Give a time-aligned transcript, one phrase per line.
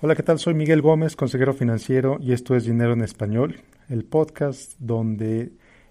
[0.00, 0.38] Hola, ¿qué tal?
[0.38, 3.56] Soy Miguel Gómez, consejero financiero, y esto es Dinero en Español,
[3.88, 5.50] el podcast donde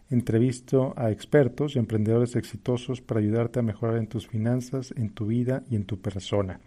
[0.09, 5.25] entrevisto a expertos y emprendedores exitosos para ayudarte a mejorar en tus finanzas, en tu
[5.25, 6.61] vida y en tu persona.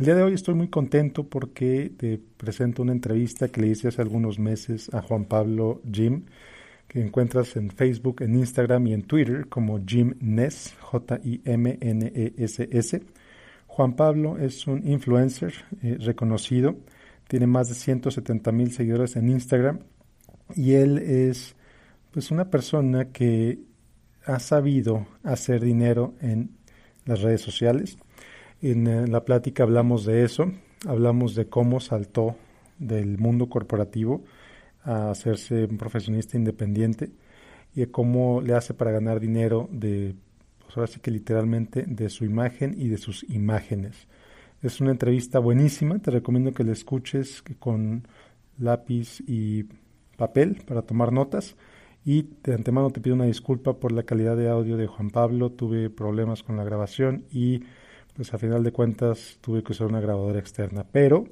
[0.00, 3.86] El día de hoy estoy muy contento porque te presento una entrevista que le hice
[3.86, 6.24] hace algunos meses a Juan Pablo Jim,
[6.88, 11.40] que encuentras en Facebook, en Instagram y en Twitter como Jim Ness, J-I-M-N-E-S-S.
[13.78, 15.54] Juan Pablo es un influencer
[15.84, 16.74] eh, reconocido,
[17.28, 19.84] tiene más de 170 mil seguidores en Instagram.
[20.56, 21.54] Y él es
[22.10, 23.60] pues una persona que
[24.24, 26.56] ha sabido hacer dinero en
[27.04, 27.98] las redes sociales.
[28.62, 30.50] En, en la plática hablamos de eso,
[30.84, 32.34] hablamos de cómo saltó
[32.80, 34.24] del mundo corporativo
[34.82, 37.12] a hacerse un profesionista independiente
[37.76, 40.16] y cómo le hace para ganar dinero de
[40.68, 44.06] pues ahora sí que literalmente de su imagen y de sus imágenes.
[44.60, 48.06] Es una entrevista buenísima, te recomiendo que la escuches con
[48.58, 49.64] lápiz y
[50.18, 51.56] papel para tomar notas.
[52.04, 55.50] Y de antemano te pido una disculpa por la calidad de audio de Juan Pablo.
[55.52, 57.62] Tuve problemas con la grabación y
[58.14, 60.84] pues a final de cuentas tuve que usar una grabadora externa.
[60.92, 61.24] Pero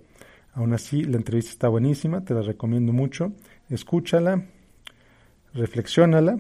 [0.55, 3.33] aún así la entrevista está buenísima, te la recomiendo mucho.
[3.69, 4.47] Escúchala,
[5.53, 6.39] reflexiónala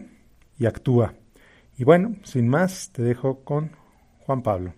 [0.58, 1.14] y actúa.
[1.78, 3.70] Y bueno, sin más, te dejo con
[4.20, 4.72] Juan Pablo.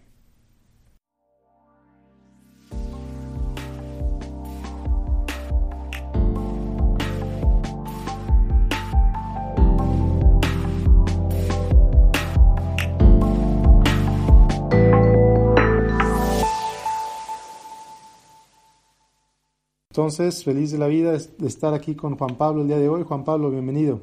[19.90, 23.04] Entonces, feliz de la vida de estar aquí con Juan Pablo el día de hoy.
[23.04, 24.00] Juan Pablo, bienvenido.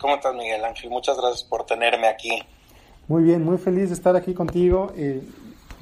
[0.00, 0.88] ¿Cómo estás, Miguel Ángel?
[0.88, 2.42] Muchas gracias por tenerme aquí.
[3.06, 4.92] Muy bien, muy feliz de estar aquí contigo.
[4.96, 5.20] Eh,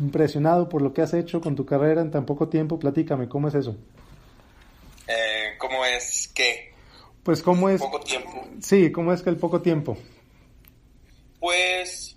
[0.01, 2.79] impresionado por lo que has hecho con tu carrera en tan poco tiempo.
[2.81, 3.77] Platícame, ¿cómo es eso?
[5.07, 6.73] Eh, ¿Cómo es qué?
[7.23, 7.81] Pues, ¿cómo es?
[7.81, 8.45] Poco tiempo.
[8.61, 9.97] Sí, ¿cómo es que el poco tiempo?
[11.39, 12.17] Pues,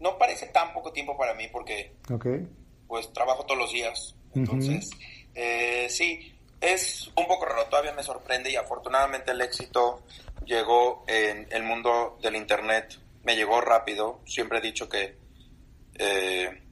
[0.00, 2.46] no parece tan poco tiempo para mí porque, okay.
[2.86, 4.14] pues, trabajo todos los días.
[4.34, 5.30] Entonces, uh -huh.
[5.36, 6.33] eh, sí,
[6.64, 7.66] es un poco raro.
[7.66, 10.02] Todavía me sorprende y afortunadamente el éxito
[10.44, 14.20] llegó en el mundo del Internet, me llegó rápido.
[14.26, 15.16] Siempre he dicho que
[15.98, 16.62] eh,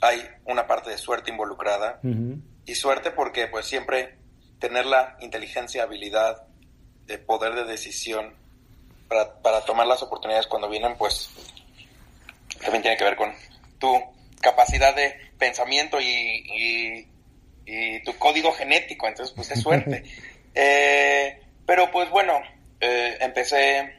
[0.00, 2.00] hay una parte de suerte involucrada.
[2.02, 2.42] Uh -huh.
[2.64, 4.18] Y suerte porque pues siempre
[4.58, 6.46] tener la inteligencia, habilidad,
[7.06, 8.34] de poder de decisión
[9.08, 11.30] para, para tomar las oportunidades cuando vienen, pues
[12.60, 13.32] también tiene que ver con
[13.78, 13.92] tu
[14.40, 17.08] capacidad de pensamiento y, y,
[17.72, 19.08] y tu código genético.
[19.08, 20.04] Entonces pues es suerte.
[20.54, 22.40] eh, pero pues bueno,
[22.80, 23.94] eh, empecé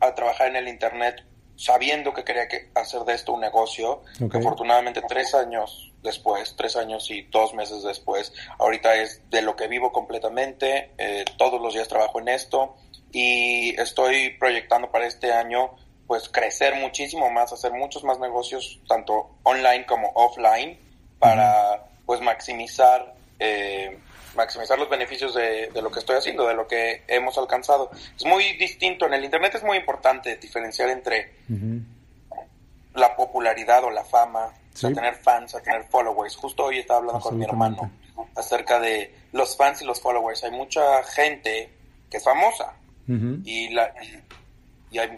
[0.00, 1.24] a trabajar en el Internet
[1.56, 4.02] sabiendo que quería que hacer de esto un negocio.
[4.22, 4.40] Okay.
[4.40, 9.68] Afortunadamente tres años después, tres años y dos meses después, ahorita es de lo que
[9.68, 10.92] vivo completamente.
[10.96, 12.76] Eh, todos los días trabajo en esto
[13.12, 19.30] y estoy proyectando para este año pues crecer muchísimo más, hacer muchos más negocios, tanto
[19.44, 20.76] online como offline,
[21.18, 21.86] para.
[22.10, 23.96] Pues maximizar eh,
[24.34, 27.88] maximizar los beneficios de, de, lo que estoy haciendo, de lo que hemos alcanzado.
[28.16, 31.84] Es muy distinto, en el Internet es muy importante diferenciar entre uh -huh.
[32.94, 34.88] la popularidad o la fama, ¿Sí?
[34.88, 36.34] a tener fans, a tener followers.
[36.34, 37.88] Justo hoy estaba hablando con mi hermano
[38.34, 40.42] acerca de los fans y los followers.
[40.42, 41.70] Hay mucha gente
[42.10, 42.74] que es famosa
[43.06, 43.40] uh -huh.
[43.44, 45.16] y, la, y, y, hay,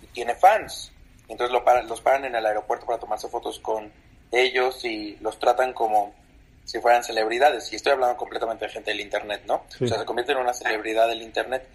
[0.00, 0.92] y, tiene fans.
[1.28, 3.92] Entonces lo paran, los paran en el aeropuerto para tomarse fotos con
[4.32, 6.21] ellos y los tratan como
[6.64, 7.72] si fueran celebridades.
[7.72, 9.64] Y estoy hablando completamente de gente del Internet, ¿no?
[9.68, 9.84] Sí.
[9.84, 11.66] O sea, se convierte en una celebridad del Internet.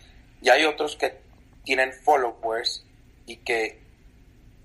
[0.41, 1.17] Y hay otros que
[1.63, 2.83] tienen followers
[3.25, 3.79] y que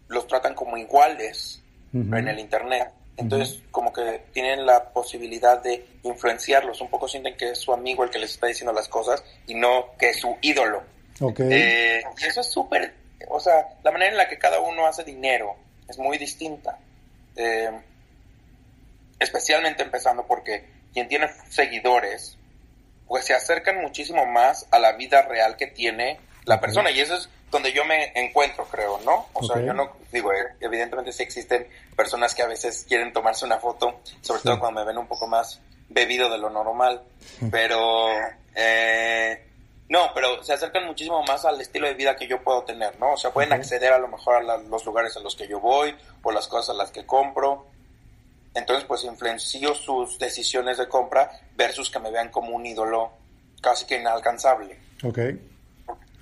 [0.09, 1.62] los tratan como iguales
[1.93, 2.19] uh -huh.
[2.19, 2.91] en el Internet.
[3.16, 3.71] Entonces, uh -huh.
[3.71, 6.81] como que tienen la posibilidad de influenciarlos.
[6.81, 9.54] Un poco sienten que es su amigo el que les está diciendo las cosas y
[9.54, 10.83] no que es su ídolo.
[11.21, 11.49] Okay.
[11.50, 12.94] Eh, eso es súper...
[13.28, 15.56] O sea, la manera en la que cada uno hace dinero
[15.89, 16.78] es muy distinta.
[17.37, 17.71] Eh,
[19.22, 22.36] especialmente empezando porque quien tiene seguidores,
[23.07, 27.15] pues se acercan muchísimo más a la vida real que tiene la persona y eso
[27.15, 29.27] es donde yo me encuentro, creo, ¿no?
[29.34, 29.48] O okay.
[29.48, 33.59] sea, yo no digo, eh, evidentemente sí existen personas que a veces quieren tomarse una
[33.59, 34.47] foto, sobre sí.
[34.47, 37.03] todo cuando me ven un poco más bebido de lo normal,
[37.51, 38.09] pero
[38.54, 39.47] eh,
[39.89, 43.13] no, pero se acercan muchísimo más al estilo de vida que yo puedo tener, ¿no?
[43.13, 45.60] O sea, pueden acceder a lo mejor a la, los lugares a los que yo
[45.60, 47.66] voy, o las cosas a las que compro,
[48.54, 53.10] entonces, pues influencio sus decisiones de compra versus que me vean como un ídolo
[53.60, 54.77] casi que inalcanzable.
[55.03, 55.19] Ok.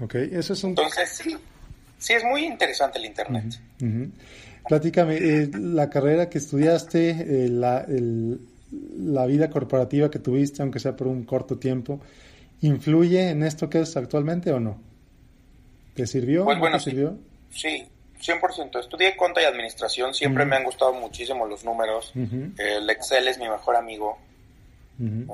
[0.01, 0.71] Ok, eso es un...
[0.71, 1.37] Entonces, sí,
[1.99, 3.45] sí es muy interesante el Internet.
[3.81, 3.87] Uh -huh.
[3.87, 4.11] Uh -huh.
[4.69, 8.41] Platícame, eh, la carrera que estudiaste, eh, la, el,
[8.99, 12.01] la vida corporativa que tuviste, aunque sea por un corto tiempo,
[12.61, 14.81] influye en esto que es actualmente o no?
[15.95, 16.45] ¿Te sirvió?
[16.45, 17.19] Pues bueno, te sirvió?
[17.51, 17.87] Sí,
[18.21, 18.81] 100%.
[18.81, 22.13] Estudié cuenta y administración, siempre me han gustado muchísimo los números.
[22.15, 24.19] El Excel es mi mejor amigo.
[25.01, 25.27] Eh,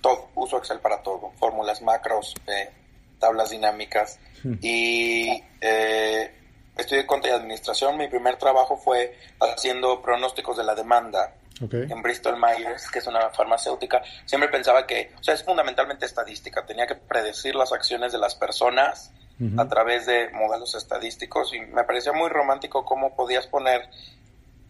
[0.00, 2.70] todo, uso Excel para todo, fórmulas, macros, eh,
[3.18, 4.18] tablas dinámicas.
[4.60, 6.34] Y eh,
[6.76, 7.96] estudié cuenta y administración.
[7.96, 11.34] Mi primer trabajo fue haciendo pronósticos de la demanda.
[11.60, 16.66] en Bristol Myers, que es una farmacéutica, siempre pensaba que, o sea, es fundamentalmente estadística,
[16.66, 19.12] tenía que predecir las acciones de las personas
[19.56, 23.88] a través de modelos estadísticos y me parecía muy romántico cómo podías poner,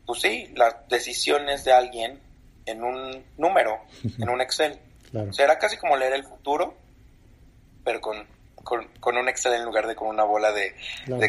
[0.06, 2.18] pues sí, las decisiones de alguien
[2.64, 3.80] en un número,
[4.18, 4.78] en un Excel.
[5.14, 6.74] O sea, era casi como leer el futuro,
[7.84, 8.26] pero con,
[8.62, 10.74] con, un Excel en lugar de con una bola de,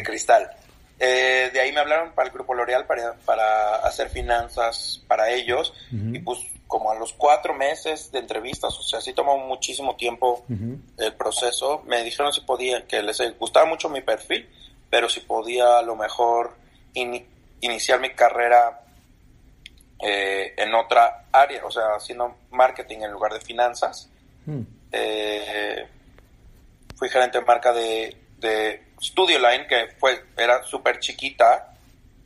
[0.02, 0.50] cristal.
[0.98, 5.74] Eh, de ahí me hablaron para el grupo L'Oreal para, para hacer finanzas para ellos
[5.90, 10.44] y pues como a los cuatro meses de entrevistas, o sea, sí tomó muchísimo tiempo
[10.98, 11.82] el proceso.
[11.86, 14.48] Me dijeron si podía, que les gustaba mucho mi perfil,
[14.90, 16.56] pero si podía a lo mejor
[17.60, 18.80] iniciar mi carrera
[20.00, 24.10] eh, en otra área, o sea, haciendo marketing en lugar de finanzas.
[24.46, 24.62] Hmm.
[24.90, 25.86] Eh,
[26.96, 31.73] fui gerente de marca de, de Studio Line, que fue, era súper chiquita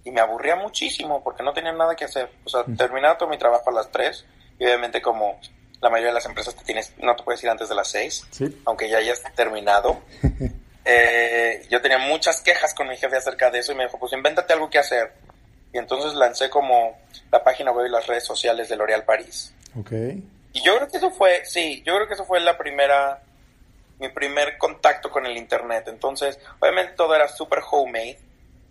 [0.05, 2.31] y me aburría muchísimo porque no tenía nada que hacer.
[2.45, 4.25] O sea, terminaba todo mi trabajo a las 3
[4.59, 5.39] y obviamente como
[5.81, 8.27] la mayoría de las empresas te tienes, no te puedes ir antes de las 6,
[8.65, 10.01] aunque ya hayas terminado.
[10.85, 14.13] eh, yo tenía muchas quejas con mi jefe acerca de eso y me dijo, pues
[14.13, 15.13] invéntate algo que hacer.
[15.73, 16.99] Y entonces lancé como
[17.31, 19.55] la página web y las redes sociales de L'Oréal París.
[19.79, 20.25] Okay.
[20.53, 23.23] Y yo creo que eso fue, sí, yo creo que eso fue la primera,
[24.01, 25.85] mi primer contacto con el Internet.
[25.89, 28.19] Entonces, obviamente todo era súper homemade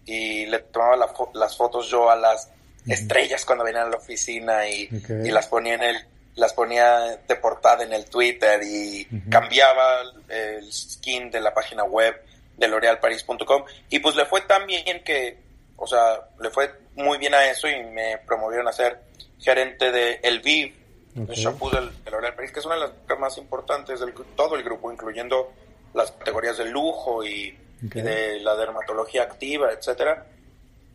[0.08, 0.96] y le tomaba
[1.34, 2.50] las fotos yo a las
[2.88, 4.88] estrellas cuando venían a la oficina y,
[5.30, 5.98] las ponía en el
[6.36, 12.16] las ponía de portada en el Twitter y cambiaba el skin de la página web
[12.56, 15.38] de l'orealparis.com y pues le fue tan bien que
[15.76, 19.02] o sea le fue muy bien a eso y me promovieron a ser
[19.40, 20.74] gerente de El Viv
[21.16, 24.64] el shampoo del, L'Oreal Paris que es una de las más importantes de todo el
[24.64, 25.52] grupo incluyendo
[25.94, 30.26] las categorías de lujo y de la dermatología activa, etcétera.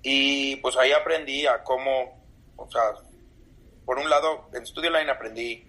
[0.02, 2.20] Y pues ahí aprendí a cómo,
[2.56, 2.82] o sea,
[3.84, 5.64] por un lado, en Studio Line aprendí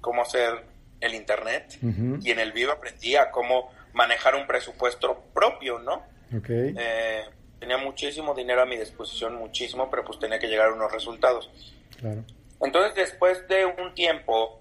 [0.00, 0.64] cómo hacer
[1.00, 1.78] el internet
[2.22, 6.02] y en el vivo aprendí a cómo manejar un presupuesto propio, ¿no?
[6.36, 6.74] Okay.
[6.78, 7.24] Eh,
[7.58, 11.50] tenía muchísimo dinero a mi disposición, muchísimo, pero pues tenía que llegar a unos resultados.
[11.98, 12.24] Claro.
[12.60, 14.60] Entonces, después de un tiempo,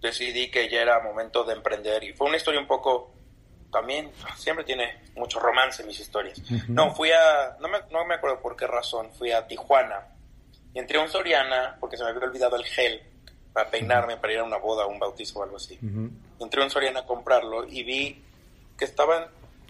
[0.00, 3.12] decidí que ya era momento de emprender y fue una historia un poco
[3.70, 6.40] también siempre tiene mucho romance mis historias.
[6.68, 10.06] No, fui a, no me, no me acuerdo por qué razón, fui a Tijuana.
[10.74, 13.02] Y entré a un Soriana porque se me había olvidado el gel
[13.52, 15.78] para peinarme, para ir a una boda, un bautizo o algo así.
[16.38, 18.24] Entré a un Soriana a comprarlo y vi
[18.78, 19.26] que estaban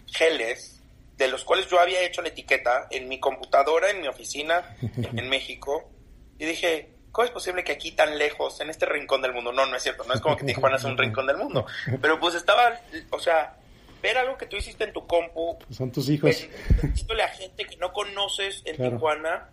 [0.06, 0.80] geles
[1.16, 5.28] de los cuales yo había hecho la etiqueta en mi computadora, en mi oficina en
[5.28, 5.90] México.
[6.38, 9.52] Y dije, ¿cómo es posible que aquí tan lejos, en este rincón del mundo?
[9.52, 11.66] No, no es cierto, no es como que Tijuana es un rincón del mundo,
[12.00, 12.80] pero pues estaba,
[13.10, 13.56] o sea,
[14.02, 15.58] ver algo que tú hiciste en tu compu.
[15.70, 16.48] Son tus hijos.
[16.82, 19.50] Decirle a gente que no conoces en Tijuana,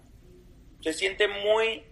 [0.81, 1.83] se siente muy,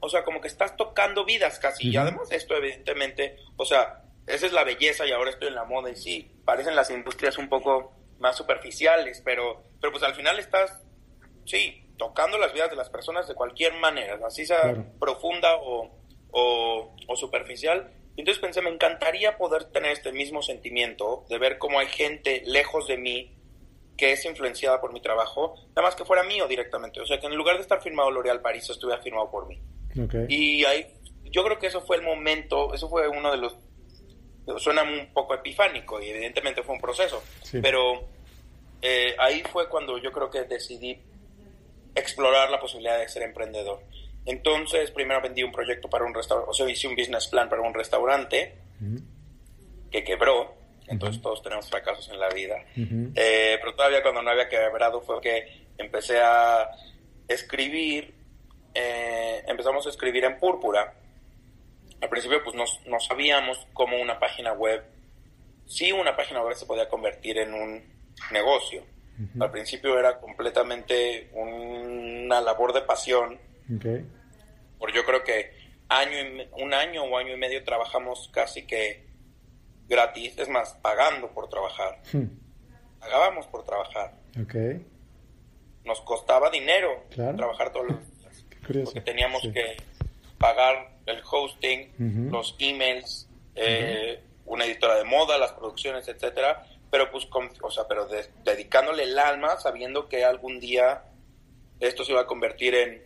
[0.00, 1.88] o sea, como que estás tocando vidas casi.
[1.88, 5.64] Y además esto evidentemente, o sea, esa es la belleza y ahora estoy en la
[5.64, 10.38] moda y sí, parecen las industrias un poco más superficiales, pero, pero pues al final
[10.38, 10.82] estás,
[11.44, 15.90] sí, tocando las vidas de las personas de cualquier manera, así sea profunda o,
[16.30, 21.78] o, o superficial, entonces pensé, me encantaría poder tener este mismo sentimiento de ver cómo
[21.78, 23.32] hay gente lejos de mí
[23.96, 27.00] que es influenciada por mi trabajo, nada más que fuera mío directamente.
[27.00, 29.58] O sea, que en lugar de estar firmado L'Oréal París, estuviera firmado por mí.
[30.28, 30.86] Y ahí,
[31.24, 33.56] yo creo que eso fue el momento, eso fue uno de los...
[34.58, 37.20] Suena un poco epifánico y evidentemente fue un proceso,
[37.60, 38.04] pero
[38.80, 40.96] eh, ahí fue cuando yo creo que decidí
[41.94, 43.80] explorar la posibilidad de ser emprendedor.
[44.26, 47.62] Entonces, primero vendí un proyecto para un restaurante, o sea, hice un business plan para
[47.62, 48.56] un restaurante
[49.90, 50.54] que quebró.
[50.88, 52.56] Entonces, todos tenemos fracasos en la vida.
[52.76, 56.70] Eh, pero todavía cuando no había quebrado fue que empecé a
[57.28, 58.14] escribir,
[58.74, 60.92] eh, empezamos a escribir en púrpura.
[62.00, 64.84] Al principio, pues no, sabíamos cómo una página web,
[65.66, 67.82] si una página web se podía convertir en un
[68.32, 68.84] negocio.
[69.40, 73.40] Al principio era completamente una labor de pasión
[73.74, 74.06] Okay.
[74.78, 75.50] Porque yo creo que
[75.88, 79.06] año un año o año y medio trabajamos casi que
[79.88, 82.00] gratis, es más, pagando por trabajar.
[82.12, 82.26] Hmm.
[83.00, 84.14] Pagábamos por trabajar.
[84.42, 84.84] Okay.
[85.84, 88.84] Nos costaba dinero trabajar todos los días.
[88.84, 89.76] Porque teníamos que
[90.38, 97.28] pagar el hosting, los emails, eh, una editora de moda, las producciones, etcétera, pero pues,
[97.62, 98.08] o sea, pero
[98.44, 101.04] dedicándole el alma, sabiendo que algún día
[101.80, 103.02] esto se iba a convertir en,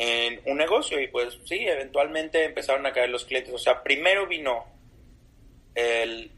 [0.00, 3.52] en un negocio y pues sí, eventualmente empezaron a caer los clientes.
[3.52, 4.64] O sea, primero vino
[5.74, 6.30] el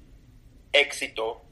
[0.73, 1.43] éxito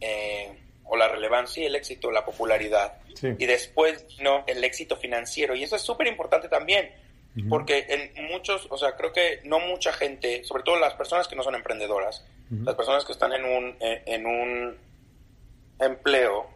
[0.00, 2.98] eh, o la relevancia y el éxito, la popularidad.
[3.20, 5.56] Y después vino el éxito financiero.
[5.56, 6.90] Y eso es súper importante también,
[7.48, 11.34] porque en muchos, o sea, creo que no mucha gente, sobre todo las personas que
[11.34, 14.78] no son emprendedoras, las personas que están en un, en un
[15.80, 16.48] empleo,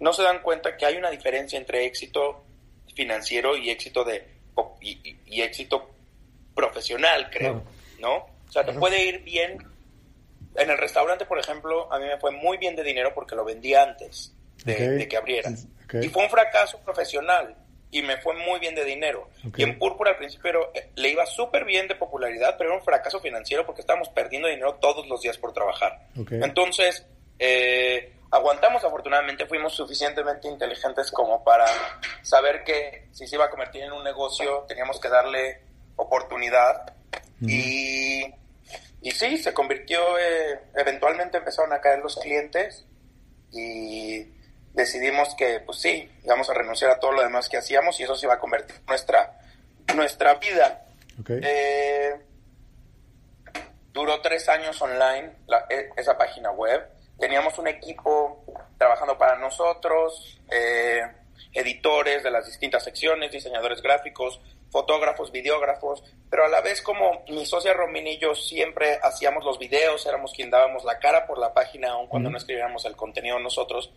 [0.00, 2.44] no se dan cuenta que hay una diferencia entre éxito
[2.94, 4.26] financiero y éxito de
[4.80, 5.90] y, éxito
[6.54, 7.62] profesional, creo,
[8.00, 8.16] ¿no?
[8.48, 9.58] O sea, te puede ir bien
[10.54, 13.44] en el restaurante, por ejemplo, a mí me fue muy bien de dinero porque lo
[13.44, 14.34] vendí antes
[14.64, 15.50] de, que abriera.
[16.00, 17.56] Y fue un fracaso profesional
[17.90, 19.28] y me fue muy bien de dinero.
[19.56, 22.84] Y en Púrpura al principio eh, le iba súper bien de popularidad, pero era un
[22.84, 26.06] fracaso financiero porque estábamos perdiendo dinero todos los días por trabajar.
[26.30, 27.06] Entonces,
[27.38, 31.66] eh, aguantamos, afortunadamente fuimos suficientemente inteligentes como para
[32.22, 35.60] saber que si se iba a convertir en un negocio teníamos que darle
[35.96, 36.94] oportunidad.
[37.42, 38.22] Y,
[39.02, 42.86] y sí, se convirtió, eh, eventualmente empezaron a caer los clientes
[43.50, 44.24] y
[44.72, 48.14] decidimos que pues sí, íbamos a renunciar a todo lo demás que hacíamos y eso
[48.14, 49.40] se iba a convertir en nuestra,
[49.94, 50.86] nuestra vida.
[51.28, 52.14] Eh,
[53.92, 55.32] duró tres años online
[55.68, 58.44] e, esa página web teníamos un equipo
[58.78, 61.02] trabajando para nosotros, eh,
[61.52, 64.40] editores de las distintas secciones, diseñadores gráficos,
[64.70, 69.58] fotógrafos, videógrafos, pero a la vez como mi socia Romina y yo siempre hacíamos los
[69.58, 73.38] videos, éramos quien dábamos la cara por la página, aun cuando no escribiéramos el contenido
[73.38, 73.92] nosotros,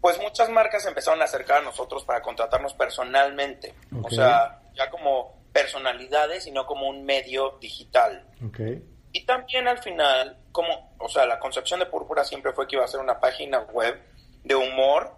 [0.00, 5.34] pues muchas marcas empezaron a acercar a nosotros para contratarnos personalmente, o sea, ya como
[5.52, 8.26] personalidades y no como un medio digital.
[9.16, 12.84] Y también al final, como, o sea, la concepción de Púrpura siempre fue que iba
[12.84, 13.98] a ser una página web
[14.44, 15.16] de humor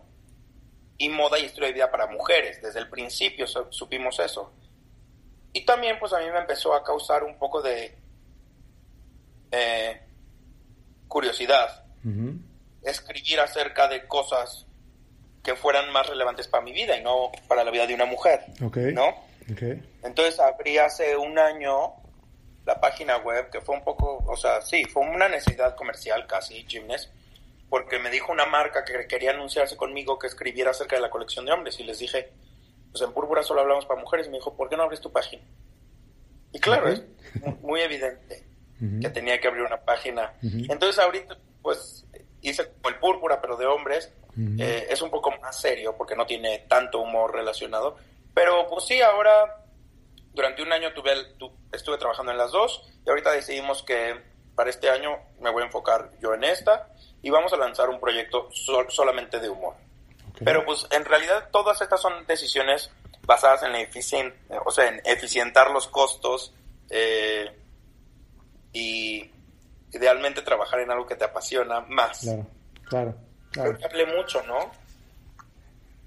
[0.98, 2.62] y moda y estilo de vida para mujeres.
[2.62, 4.52] Desde el principio supimos eso.
[5.52, 7.98] Y también, pues a mí me empezó a causar un poco de
[9.50, 10.00] eh,
[11.08, 11.84] curiosidad
[12.84, 14.64] escribir acerca de cosas
[15.42, 18.42] que fueran más relevantes para mi vida y no para la vida de una mujer.
[18.92, 19.12] ¿No?
[20.04, 21.94] Entonces abrí hace un año
[22.68, 26.66] la página web, que fue un poco, o sea, sí, fue una necesidad comercial casi,
[26.68, 27.10] Gymnast,
[27.70, 31.46] porque me dijo una marca que quería anunciarse conmigo que escribiera acerca de la colección
[31.46, 32.30] de hombres y les dije,
[32.92, 35.10] pues en Púrpura solo hablamos para mujeres y me dijo, ¿por qué no abres tu
[35.10, 35.42] página?
[36.52, 37.02] Y claro, es
[37.62, 38.44] muy evidente
[39.00, 40.34] que tenía que abrir una página.
[40.42, 42.04] Entonces ahorita, pues
[42.42, 44.12] hice como el Púrpura, pero de hombres,
[44.58, 47.96] eh, es un poco más serio porque no tiene tanto humor relacionado.
[48.34, 49.64] Pero pues sí, ahora
[50.38, 51.10] durante un año tuve,
[51.72, 54.14] estuve trabajando en las dos y ahorita decidimos que
[54.54, 56.90] para este año me voy a enfocar yo en esta
[57.22, 59.74] y vamos a lanzar un proyecto solamente de humor.
[60.44, 62.88] Pero pues en realidad todas estas son decisiones
[63.22, 64.32] basadas en, eficien
[64.64, 66.54] o sea, en eficientar los costos
[66.88, 67.50] eh,
[68.72, 69.28] y
[69.92, 72.20] idealmente trabajar en algo que te apasiona más.
[72.20, 72.46] Claro,
[72.84, 73.14] claro.
[73.50, 73.78] claro.
[73.84, 74.70] Hable mucho, ¿no?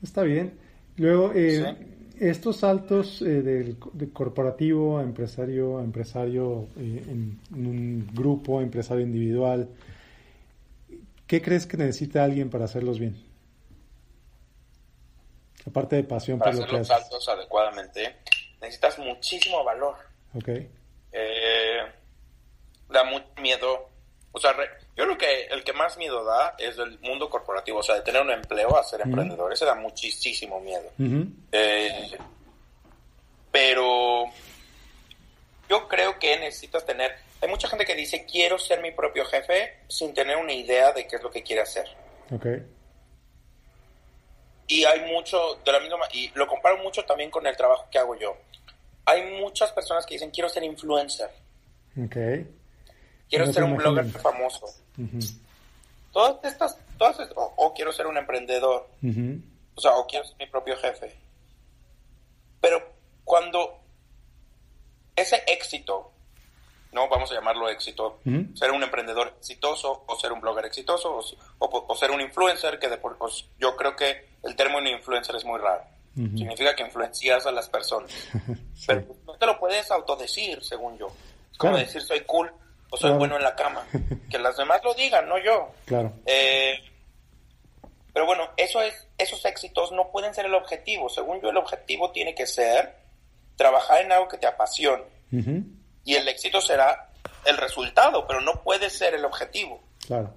[0.02, 0.58] Está bien.
[0.96, 1.76] Luego, eh,
[2.22, 9.04] estos saltos eh, del, de corporativo a empresario a empresario eh, en, un grupo, empresario
[9.04, 9.68] individual,
[11.26, 13.20] ¿qué crees que necesita alguien para hacerlos bien?
[15.66, 18.18] Aparte de pasión para por hacer los saltos adecuadamente,
[18.62, 19.96] necesitas muchísimo valor.
[20.36, 20.50] Ok.
[21.12, 21.80] Eh,
[22.90, 23.90] da mucho miedo.
[24.32, 24.54] O sea,
[24.96, 28.02] yo creo que el que más miedo da es el mundo corporativo, o sea, de
[28.02, 30.92] tener un empleo a ser emprendedor, ese da muchísimo miedo.
[31.52, 32.18] Eh,
[33.52, 34.26] pero
[35.70, 39.84] yo creo que necesitas tener, hay mucha gente que dice, quiero ser mi propio jefe
[39.88, 41.88] sin tener una idea de qué es lo que quiere hacer.
[42.30, 42.62] Okay.
[44.68, 47.98] Y hay mucho de la misma, y lo comparo mucho también con el trabajo que
[47.98, 48.38] hago yo.
[49.06, 51.30] Hay muchas personas que dicen, quiero ser influencer.
[52.06, 52.46] Okay.
[53.32, 54.66] Quiero ser un blogger famoso.
[56.12, 58.90] Todas estas, todas o, quiero ser un emprendedor,
[59.74, 61.16] o sea, o quiero ser mi propio jefe.
[62.60, 62.84] Pero
[63.24, 63.80] cuando
[65.16, 66.12] ese éxito,
[66.92, 67.08] ¿no?
[67.08, 68.20] Vamos a llamarlo éxito,
[68.54, 71.22] ser un emprendedor exitoso, o ser un blogger exitoso,
[71.58, 75.58] o, ser un influencer, que de, pues, yo creo que el término influencer es muy
[75.58, 75.86] raro.
[76.14, 78.12] Significa que influencias a las personas.
[78.86, 81.08] Pero no te lo puedes autodecir, según yo.
[81.50, 82.52] Es como decir soy cool
[82.92, 83.84] o soy bueno en la cama.
[84.30, 85.72] Que las demás lo digan, no yo.
[85.86, 86.14] Claro.
[86.26, 86.78] Eh,
[88.14, 91.10] pero bueno, eso es, esos éxitos no pueden ser el objetivo.
[91.10, 92.94] Según yo, el objetivo tiene que ser
[93.56, 95.04] trabajar en algo que te apasione.
[96.04, 97.10] Y el éxito será
[97.46, 99.82] el resultado, pero no puede ser el objetivo.
[100.06, 100.36] Claro.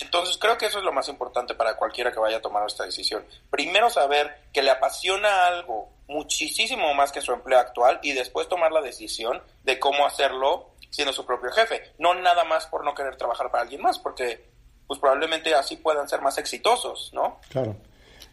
[0.00, 2.84] Entonces creo que eso es lo más importante para cualquiera que vaya a tomar esta
[2.84, 3.24] decisión.
[3.50, 8.72] Primero saber que le apasiona algo muchísimo más que su empleo actual y después tomar
[8.72, 11.80] la decisión de cómo hacerlo siendo su propio jefe.
[11.98, 14.48] No nada más por no querer trabajar para alguien más, porque
[14.86, 17.40] pues probablemente así puedan ser más exitosos, ¿no?
[17.48, 17.76] Claro,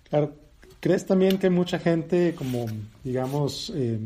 [0.10, 0.34] claro.
[0.80, 2.66] ¿Crees también que mucha gente, como
[3.04, 4.00] digamos, eh,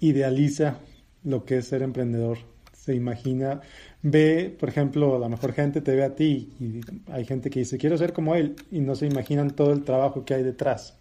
[0.00, 0.78] idealiza
[1.24, 2.38] lo que es ser emprendedor?
[2.84, 3.60] Se imagina,
[4.02, 6.80] ve, por ejemplo, la mejor gente te ve a ti y
[7.12, 10.24] hay gente que dice, quiero ser como él y no se imaginan todo el trabajo
[10.24, 10.98] que hay detrás.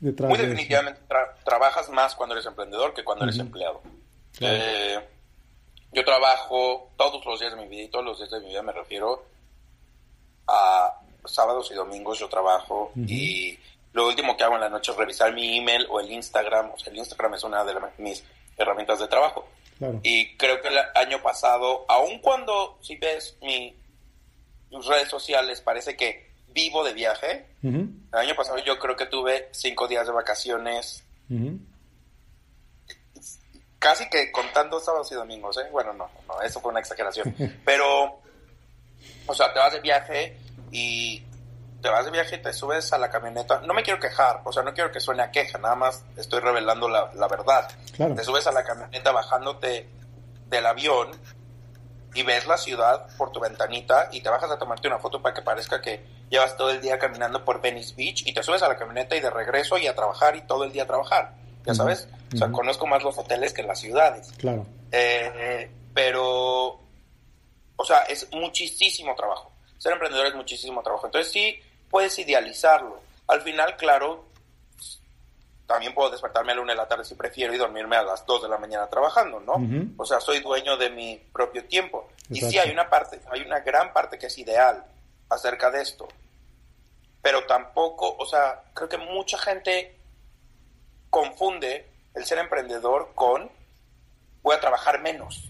[0.00, 1.00] detrás Muy definitivamente
[1.42, 3.80] trabajas más cuando eres emprendedor que cuando eres empleado.
[4.40, 4.98] Eh,
[5.90, 8.60] yo trabajo todos los días de mi vida y todos los días de mi vida
[8.60, 9.24] me refiero
[10.46, 13.58] a sábados y domingos yo trabajo y
[13.94, 16.72] lo último que hago en la noche es revisar mi email o el Instagram.
[16.74, 18.22] O sea, el Instagram es una de mis
[18.58, 19.48] herramientas de trabajo.
[20.02, 23.74] Y creo que el año pasado, aun cuando si ves mi,
[24.70, 27.46] mis redes sociales, parece que vivo de viaje.
[27.62, 31.04] El año pasado yo creo que tuve cinco días de vacaciones.
[33.78, 35.68] Casi que contando sábados y domingos, ¿eh?
[35.70, 37.34] Bueno, no, no, eso fue una exageración.
[37.64, 38.20] Pero,
[39.26, 40.38] o sea, te vas de viaje
[40.70, 41.22] y
[41.84, 43.60] te vas de viaje y te subes a la camioneta.
[43.60, 46.40] No me quiero quejar, o sea, no quiero que suene a queja, nada más estoy
[46.40, 47.68] revelando la, verdad.
[47.94, 49.86] Te subes a la camioneta bajándote
[50.48, 51.10] del avión
[52.14, 55.34] y ves la ciudad por tu ventanita y te bajas a tomarte una foto para
[55.34, 58.68] que parezca que llevas todo el día caminando por Venice Beach y te subes a
[58.68, 61.34] la camioneta y de regreso y a trabajar y todo el día a trabajar.
[61.66, 64.32] Ya sabes, o sea, conozco más los hoteles que las ciudades.
[64.38, 64.64] Claro.
[64.90, 66.80] Eh, pero,
[67.76, 69.52] o sea, es muchísimo trabajo.
[69.76, 71.04] Ser emprendedor es muchísimo trabajo.
[71.08, 71.60] Entonces sí,
[71.94, 73.00] puedes idealizarlo.
[73.28, 74.24] Al final, claro,
[75.64, 78.26] también puedo despertarme a la una de la tarde si prefiero y dormirme a las
[78.26, 79.54] dos de la mañana trabajando, ¿no?
[79.96, 82.08] O sea, soy dueño de mi propio tiempo.
[82.30, 84.84] Y sí, hay una parte, hay una gran parte que es ideal
[85.28, 86.08] acerca de esto.
[87.22, 89.96] Pero tampoco, o sea, creo que mucha gente
[91.10, 93.48] confunde el ser emprendedor con
[94.42, 95.48] voy a trabajar menos,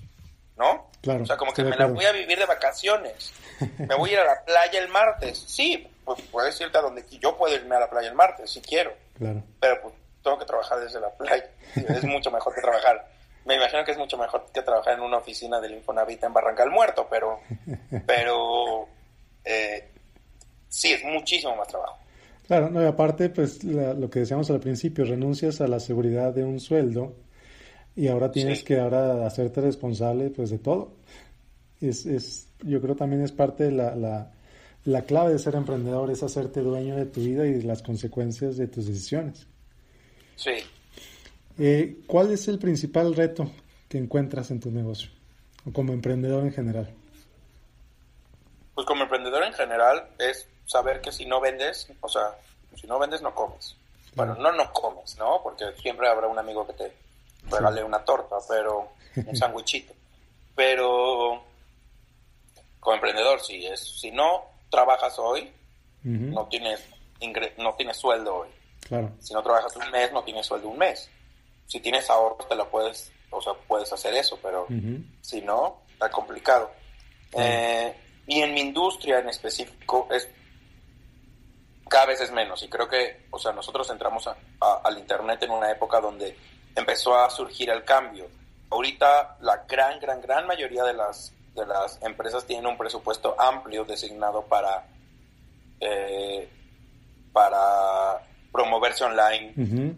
[0.58, 0.90] ¿no?
[1.00, 3.32] Claro, o sea, como que me la voy a vivir de vacaciones.
[3.78, 5.38] Me voy a ir a la playa el martes.
[5.46, 8.60] Sí, pues puedes irte a donde yo puedo irme a la playa el martes si
[8.60, 8.92] quiero.
[9.16, 9.42] Claro.
[9.60, 11.48] Pero pues tengo que trabajar desde la playa.
[11.74, 13.08] Es mucho mejor que trabajar.
[13.44, 16.62] Me imagino que es mucho mejor que trabajar en una oficina del Infonavit en Barranca
[16.62, 17.40] del Muerto, pero,
[18.06, 18.88] pero
[19.44, 19.90] eh,
[20.68, 21.98] sí, es muchísimo más trabajo.
[22.46, 26.44] Claro, no, y aparte, pues lo que decíamos al principio, renuncias a la seguridad de
[26.44, 27.14] un sueldo
[27.96, 30.92] y ahora tienes que ahora hacerte responsable pues de todo.
[31.80, 34.33] Es, es, yo creo también es parte de la, la,
[34.84, 38.56] la clave de ser emprendedor es hacerte dueño de tu vida y de las consecuencias
[38.56, 39.46] de tus decisiones.
[40.36, 40.52] Sí.
[41.58, 43.50] Eh, ¿Cuál es el principal reto
[43.88, 45.10] que encuentras en tu negocio
[45.66, 46.92] o como emprendedor en general?
[48.74, 52.36] Pues como emprendedor en general es saber que si no vendes, o sea,
[52.74, 53.76] si no vendes no comes.
[54.14, 55.40] Bueno, no no comes, ¿no?
[55.42, 56.92] Porque siempre habrá un amigo que te
[57.50, 58.90] regale una torta, pero
[59.26, 59.94] un sándwichito.
[60.54, 61.42] Pero
[62.80, 65.52] como emprendedor sí es, si no trabajas hoy,
[66.02, 66.80] no tienes
[67.58, 68.48] no tienes sueldo hoy.
[68.80, 69.10] Claro.
[69.20, 71.08] Si no trabajas un mes, no tienes sueldo un mes.
[71.66, 74.66] Si tienes ahorros, te lo puedes, o sea, puedes hacer eso, pero
[75.20, 76.70] si no, está complicado.
[77.32, 77.94] Eh,
[78.26, 80.28] y en mi industria en específico es
[81.88, 84.28] cada vez es menos y creo que, o sea, nosotros entramos
[84.60, 86.36] al internet en una época donde
[86.74, 88.26] empezó a surgir el cambio.
[88.70, 93.84] Ahorita la gran, gran, gran mayoría de las de las empresas tienen un presupuesto amplio
[93.84, 94.86] designado para,
[95.80, 96.48] eh,
[97.32, 98.20] para
[98.52, 99.52] promoverse online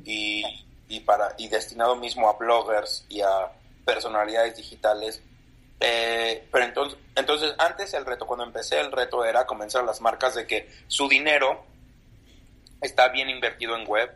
[0.05, 0.45] y,
[0.89, 3.53] y, para, y destinado mismo a bloggers y a
[3.85, 5.23] personalidades digitales.
[5.81, 10.01] Eh, pero entonces, entonces, antes el reto, cuando empecé el reto era convencer a las
[10.01, 11.65] marcas de que su dinero
[12.81, 14.11] está bien invertido en web.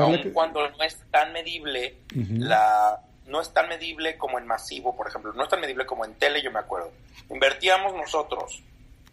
[0.00, 5.08] Aun cuando no es tan medible la no es tan medible como en masivo, por
[5.08, 6.92] ejemplo, no es tan medible como en tele, yo me acuerdo.
[7.30, 8.62] Invertíamos nosotros,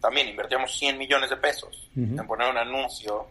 [0.00, 3.28] también invertíamos 100 millones de pesos en poner un anuncio,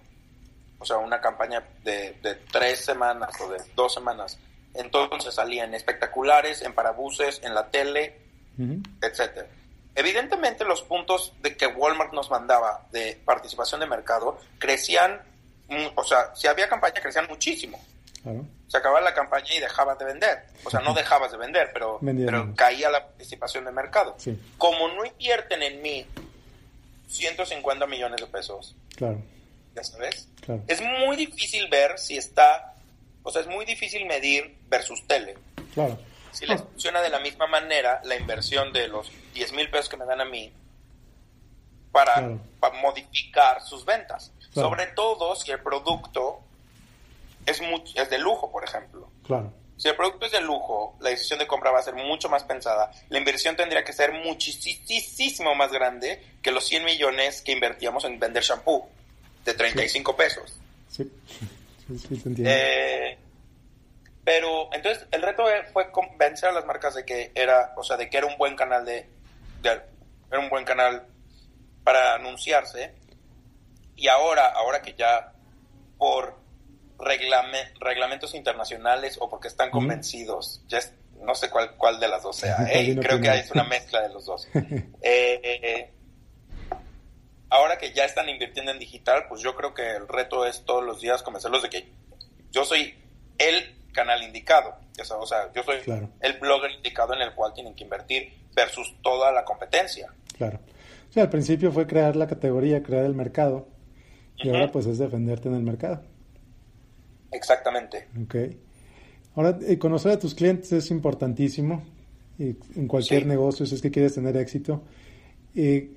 [0.79, 4.39] o sea, una campaña de, de, tres semanas o de dos semanas.
[4.73, 8.17] Entonces salían espectaculares, en parabuses, en la tele,
[9.01, 9.47] etcétera.
[9.93, 15.21] Evidentemente los puntos de que Walmart nos mandaba de participación de mercado crecían,
[15.95, 17.79] o sea, si había campaña crecían muchísimo.
[18.67, 20.43] Se acababa la campaña y dejabas de vender.
[20.63, 24.15] O sea, no dejabas de vender, pero, pero caía la participación de mercado.
[24.57, 26.05] Como no invierten en mí
[27.07, 29.21] 150 millones de pesos, claro.
[29.75, 30.29] ¿ya sabes?
[30.67, 32.71] Es muy difícil ver si está
[33.23, 35.37] o sea, es muy difícil medir versus tele.
[35.73, 35.97] Claro.
[36.31, 39.97] Si les funciona de la misma manera la inversión de los 10 mil pesos que
[39.97, 40.51] me dan a mí
[41.91, 44.31] para, para modificar sus ventas.
[44.53, 46.41] Sobre todo si el producto
[47.45, 47.61] es,
[47.95, 49.11] es de lujo, por ejemplo.
[49.23, 49.53] Claro.
[49.81, 52.43] Si el producto es de lujo, la decisión de compra va a ser mucho más
[52.43, 52.91] pensada.
[53.09, 58.19] La inversión tendría que ser muchísimo más grande que los 100 millones que invertíamos en
[58.19, 58.87] vender shampoo
[59.43, 60.59] de 35 pesos.
[60.87, 61.11] Sí,
[61.87, 62.51] sí, sí te entiendo.
[62.53, 63.17] Eh,
[64.23, 68.07] pero entonces el reto fue convencer a las marcas de que era, o sea, de
[68.07, 69.09] que era un buen canal de,
[69.63, 69.81] de
[70.29, 71.07] era un buen canal
[71.83, 72.93] para anunciarse.
[73.95, 75.33] Y ahora, ahora que ya
[75.97, 76.40] por
[77.01, 80.79] reglamentos internacionales o porque están convencidos, ya
[81.21, 82.95] no sé cuál, cuál de las dos sea, ¿eh?
[82.99, 84.47] creo que es una mezcla de los dos.
[84.53, 85.91] Eh, eh,
[87.49, 90.83] ahora que ya están invirtiendo en digital, pues yo creo que el reto es todos
[90.83, 91.91] los días convencerlos de que
[92.51, 92.95] yo soy
[93.37, 94.75] el canal indicado,
[95.19, 95.77] o sea, yo soy
[96.21, 100.13] el blogger indicado en el cual tienen que invertir versus toda la competencia.
[100.37, 100.59] Claro.
[101.09, 103.67] O sea, al principio fue crear la categoría, crear el mercado,
[104.37, 106.01] y ahora pues es defenderte en el mercado.
[107.31, 108.07] Exactamente.
[108.23, 108.35] Ok.
[109.35, 111.83] Ahora, eh, conocer a tus clientes es importantísimo
[112.37, 114.83] y en cualquier negocio, si es que quieres tener éxito.
[115.55, 115.91] Eh,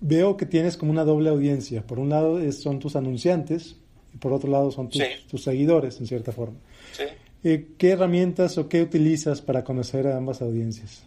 [0.00, 1.82] veo que tienes como una doble audiencia.
[1.82, 3.76] Por un lado son tus anunciantes
[4.14, 6.58] y por otro lado son tus, seguidores, en cierta forma.
[6.92, 7.04] Sí.
[7.44, 11.02] Eh, ¿Qué herramientas o qué utilizas para conocer a ambas audiencias?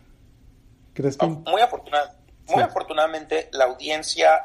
[0.94, 1.26] ¿Crees que...
[1.26, 1.62] Oh, muy,
[2.48, 4.42] muy afortunadamente, la audiencia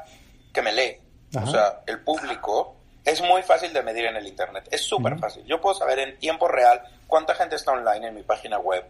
[0.52, 0.96] que me lee,
[1.34, 2.75] o sea, el público,
[3.06, 4.68] es muy fácil de medir en el Internet.
[4.68, 5.44] Es súper fácil.
[5.46, 8.84] Yo puedo saber en tiempo real cuánta gente está online en mi página web,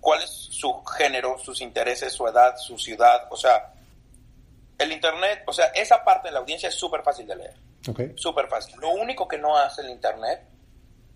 [0.00, 3.28] cuál es su género, sus intereses, su edad, su ciudad.
[3.30, 3.72] O sea,
[4.76, 7.54] el Internet, o sea, esa parte de la audiencia es súper fácil de leer.
[7.88, 8.12] Okay.
[8.16, 8.74] Súper fácil.
[8.80, 10.42] Lo único que no hace el Internet,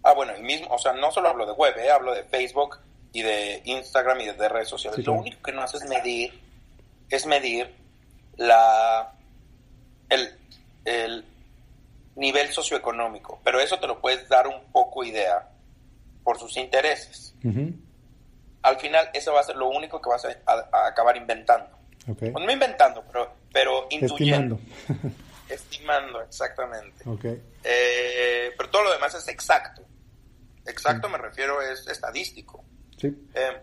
[0.05, 2.79] ah, bueno, el mismo, o sea, no solo hablo de web, eh, hablo de Facebook
[3.13, 5.05] y de Instagram y de, redes sociales.
[5.05, 6.41] Lo único que no hace es medir,
[7.11, 7.75] es medir
[8.37, 9.13] la,
[10.09, 10.39] el,
[10.85, 11.34] el
[12.17, 15.49] nivel socioeconómico, pero eso te lo puedes dar un poco idea
[16.23, 17.35] por sus intereses.
[18.63, 21.79] Al final, eso va a ser lo único que vas a, acabar inventando.
[22.07, 22.33] Okay.
[22.33, 24.59] no inventando, pero, pero intuyendo.
[24.59, 25.15] Estimando.
[25.49, 27.09] Estimando, exactamente.
[27.09, 27.43] Okay.
[27.63, 29.83] Eh, pero todo lo demás es exacto.
[30.67, 32.65] Exacto me refiero es estadístico.
[32.97, 33.09] Sí.
[33.35, 33.63] Eh,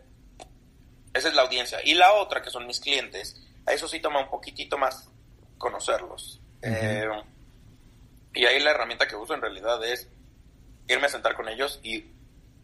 [1.13, 1.79] esa es la audiencia.
[1.83, 5.09] Y la otra, que son mis clientes, a eso sí toma un poquitito más
[5.57, 6.41] conocerlos.
[6.61, 7.07] eh,
[8.33, 10.07] y ahí la herramienta que uso en realidad es
[10.87, 12.05] irme a sentar con ellos y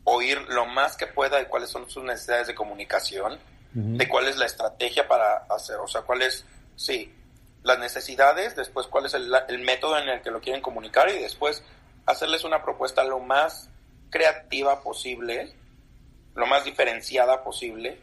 [0.04, 3.40] oír lo más que pueda de cuáles son sus necesidades de comunicación,
[3.74, 7.14] de cuál es la estrategia para hacer, o sea, cuál es, sí,
[7.62, 11.62] las necesidades, después cuál es el, método en el que lo quieren comunicar y después
[12.06, 13.70] hacerles una propuesta lo más
[14.10, 15.54] creativa posible,
[16.34, 18.00] lo más diferenciada posible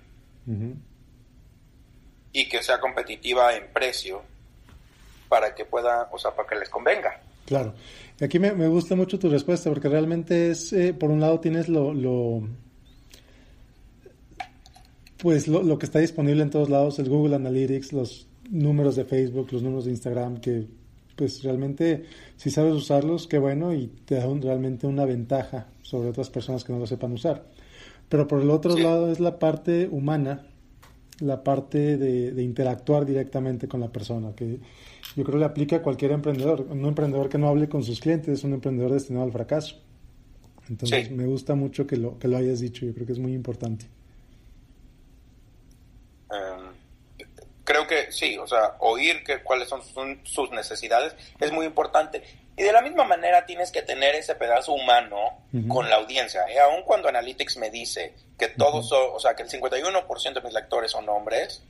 [2.32, 4.22] y que sea competitiva en precio
[5.28, 7.20] para que pueda, o sea, para que les convenga.
[7.46, 7.74] Claro.
[8.20, 11.68] Y aquí me, gusta mucho tu respuesta porque realmente es, eh, por un lado tienes
[11.68, 12.48] lo, lo
[15.18, 19.04] pues lo, lo, que está disponible en todos lados, el Google Analytics, los números de
[19.04, 20.66] Facebook, los números de Instagram, que
[21.16, 22.04] pues realmente
[22.36, 26.72] si sabes usarlos, qué bueno y te da realmente una ventaja sobre otras personas que
[26.72, 27.46] no lo sepan usar.
[28.08, 30.46] Pero por el otro lado es la parte humana,
[31.20, 34.60] la parte de, de interactuar directamente con la persona, que
[35.16, 36.62] yo creo que le aplica a cualquier emprendedor.
[36.62, 39.80] Un emprendedor que no hable con sus clientes es un emprendedor destinado al fracaso.
[40.68, 43.32] Entonces me gusta mucho que lo, que lo hayas dicho, yo creo que es muy
[43.32, 43.86] importante.
[46.30, 46.72] Em,
[47.64, 49.82] creo que sí, o sea, oír que, cuáles son
[50.24, 52.22] sus, necesidades es muy importante.
[52.56, 55.16] Y de la misma manera tienes que tener ese pedazo humano
[55.68, 56.42] con la audiencia.
[56.48, 56.58] ¿eh?
[56.60, 60.52] Aun cuando Analytics me dice que todos son, o sea, que el 51% de mis
[60.52, 61.64] lectores son hombres,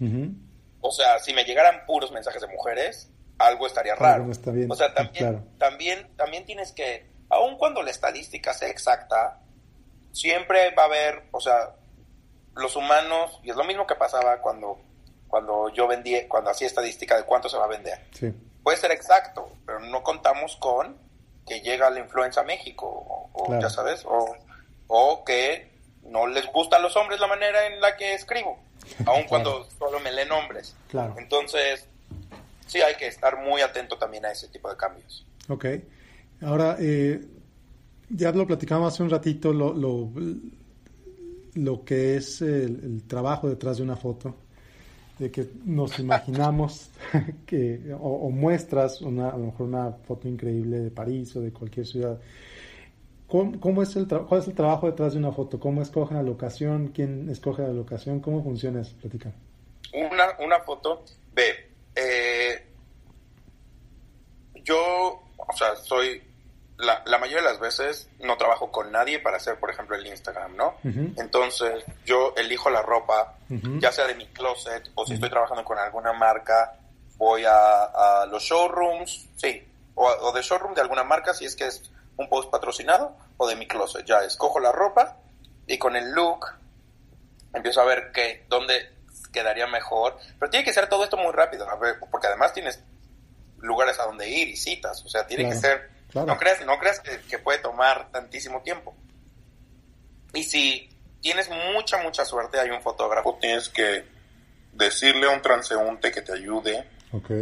[0.81, 4.27] o sea, si me llegaran puros mensajes de mujeres, algo estaría raro.
[4.69, 9.41] o sea, también, también, también tienes que, aun cuando la estadística sea exacta,
[10.13, 11.75] siempre va a haber, o sea,
[12.55, 14.79] los humanos, y es lo mismo que pasaba cuando,
[15.29, 18.01] cuando yo vendí, cuando hacía estadística de cuánto se va a vender.
[18.63, 20.97] Puede ser exacto, pero no contamos con
[21.47, 24.37] que llega la influenza a México, o, ya sabes, o,
[24.87, 25.71] o que
[26.05, 28.59] no les gusta a los hombres la manera en la que escribo,
[29.05, 30.75] aun cuando solo me leen hombres.
[30.89, 31.15] Claro.
[31.19, 31.89] Entonces,
[32.67, 35.27] sí hay que estar muy atento también a ese tipo de cambios.
[35.49, 35.67] Ok.
[36.43, 37.21] Ahora, eh,
[38.09, 40.11] ya lo platicamos hace un ratito, lo, lo,
[41.55, 44.37] lo que es el, trabajo detrás de una foto,
[45.19, 46.91] de que nos imaginamos
[47.47, 51.87] que, o, muestras una, a lo mejor una foto increíble de París o de cualquier
[51.87, 52.19] ciudad,
[53.27, 55.59] ¿Cómo, es el ¿Cuál es el trabajo detrás de una foto?
[55.59, 56.89] ¿Cómo escogen la locación?
[56.95, 58.21] ¿Quién escoge la locación?
[58.21, 58.95] ¿Cómo funciona eso?
[59.01, 59.33] Platica.
[59.93, 61.03] Una, una foto,
[61.35, 62.67] ve, eh,
[64.65, 66.23] yo, o sea, soy,
[66.79, 70.07] la, la, mayoría de las veces no trabajo con nadie para hacer, por ejemplo, el
[70.07, 70.75] Instagram, ¿no?
[70.83, 75.79] Entonces, yo elijo la ropa, ya sea de mi closet o si estoy trabajando con
[75.79, 76.77] alguna marca,
[77.17, 79.63] voy a, a los showrooms, sí,
[79.95, 83.47] o, o, de showroom de alguna marca si es que es un post patrocinado o
[83.47, 84.05] de mi closet.
[84.05, 85.17] Ya escojo la ropa
[85.67, 86.47] y con el look
[87.53, 88.94] empiezo a ver qué, dónde
[89.35, 90.17] quedaría mejor.
[90.39, 91.67] Pero tiene que ser todo esto muy rápido,
[92.11, 92.81] porque además tienes
[93.59, 95.05] lugares a donde ir y citas.
[95.05, 95.91] O sea, tiene que ser...
[96.15, 98.95] No creas, no creas que, puede tomar tantísimo tiempo.
[100.33, 100.89] Y si
[101.21, 104.05] tienes mucha, mucha suerte, hay un fotógrafo, tienes que
[104.73, 106.89] decirle a un transeúnte que te ayude,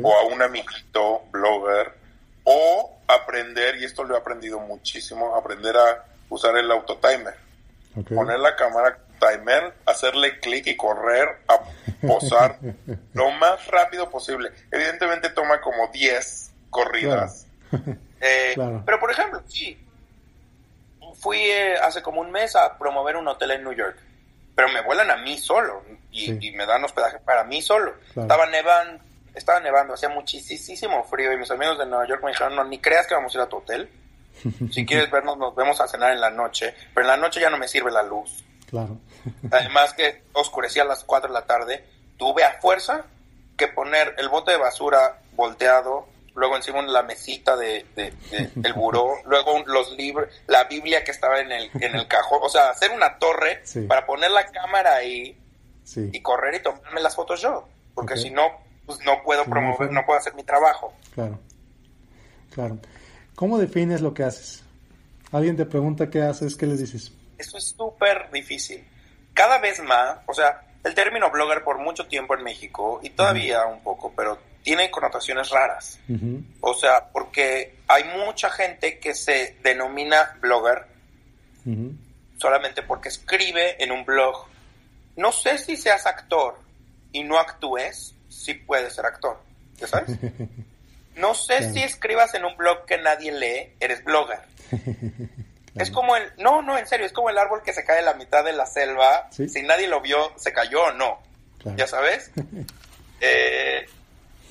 [0.03, 1.93] o a un amiguito, blogger,
[2.45, 7.35] o aprender, y esto lo he aprendido muchísimo, aprender a usar el autotimer.
[8.09, 11.61] Poner la cámara timer, hacerle clic y correr a
[12.07, 12.59] posar
[13.15, 14.51] lo más rápido posible.
[14.71, 17.47] Evidentemente toma como 10 corridas.
[18.21, 18.55] Eh,
[18.85, 19.79] pero por ejemplo, sí,
[21.15, 23.97] fui eh, hace como un mes a promover un hotel en New York,
[24.57, 27.95] pero me vuelan a mí solo y, me dan hospedaje para mí solo.
[28.09, 29.03] Estaba nevando,
[29.35, 32.79] estaba nevando, hacía muchísimo frío y mis amigos de Nueva York me dijeron, no, ni
[32.79, 33.89] creas que vamos a ir a tu hotel.
[34.73, 37.51] Si quieres vernos, nos vemos a cenar en la noche, pero en la noche ya
[37.51, 38.45] no me sirve la luz.
[38.73, 38.97] Claro.
[39.51, 41.85] Además que oscurecía a las 4 de la tarde,
[42.17, 43.05] tuve a fuerza
[43.55, 49.63] que poner el bote de basura volteado, luego encima la mesita de, el buró, luego
[49.67, 53.19] los libros, la Biblia que estaba en el, en el cajón, o sea, hacer una
[53.19, 55.39] torre para poner la cámara ahí
[55.95, 58.53] y correr y tomarme las fotos yo, porque si no,
[58.87, 60.95] pues no puedo promover, no puedo hacer mi trabajo.
[61.15, 61.39] Claro,
[62.55, 62.79] claro.
[63.35, 64.63] ¿Cómo defines lo que haces?
[65.31, 67.13] Alguien te pregunta qué haces, ¿qué les dices?
[67.43, 68.85] Eso es súper difícil.
[69.35, 73.67] Cada vez más, o sea, el término blogger por mucho tiempo en México, y todavía
[73.67, 75.99] un poco, pero tiene connotaciones raras.
[76.61, 80.87] O sea, porque hay mucha gente que se denomina blogger
[82.39, 84.47] solamente porque escribe en un blog.
[85.17, 86.61] No sé si seas actor
[87.11, 89.41] y no actúes, si puedes ser actor.
[89.79, 90.17] ¿Ya sabes?
[91.15, 94.39] No sé si escribas en un blog que nadie lee, eres blogger.
[95.75, 98.05] Es como el, no, no, en serio, es como el árbol que se cae en
[98.05, 101.21] la mitad de la selva, si nadie lo vio, se cayó o no,
[101.77, 102.31] ¿ya sabes?
[103.25, 103.87] Eh,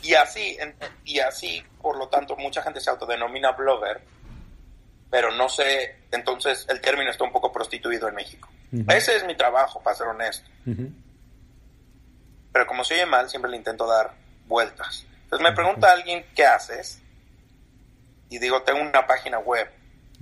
[0.01, 0.57] y así,
[1.03, 3.99] y así, por lo tanto, mucha gente se autodenomina blogger,
[5.09, 8.47] pero no sé, entonces el término está un poco prostituido en México.
[8.87, 10.49] Ese es mi trabajo, para ser honesto.
[12.53, 14.13] Pero como se oye mal, siempre le intento dar
[14.47, 15.05] vueltas.
[15.23, 17.01] Entonces me pregunta alguien, ¿qué haces?
[18.29, 19.69] Y digo, tengo una página web.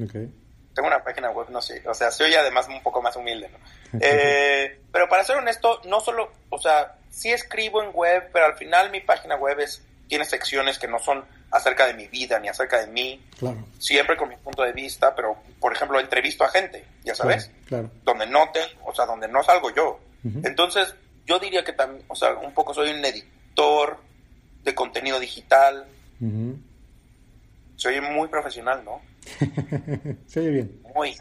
[0.03, 0.27] Okay
[0.73, 3.57] tengo una página web, no sé, o sea, soy además un poco más humilde, ¿no?
[4.01, 8.55] Eh, pero para ser honesto, no solo, o sea, sí escribo en web, pero al
[8.55, 12.47] final mi página web es, tiene secciones que no son acerca de mi vida ni
[12.47, 13.65] acerca de mí, claro.
[13.79, 17.89] siempre con mi punto de vista, pero por ejemplo entrevisto a gente, ya sabes, claro,
[18.03, 19.99] donde no te, o sea, donde no salgo yo.
[20.43, 20.93] Entonces,
[21.25, 23.97] yo diría que también, o sea, un poco soy un editor
[24.63, 25.85] de contenido digital.
[27.75, 29.01] Soy muy profesional, ¿no?
[30.27, 30.81] Se oye bien.
[30.95, 31.15] Muy.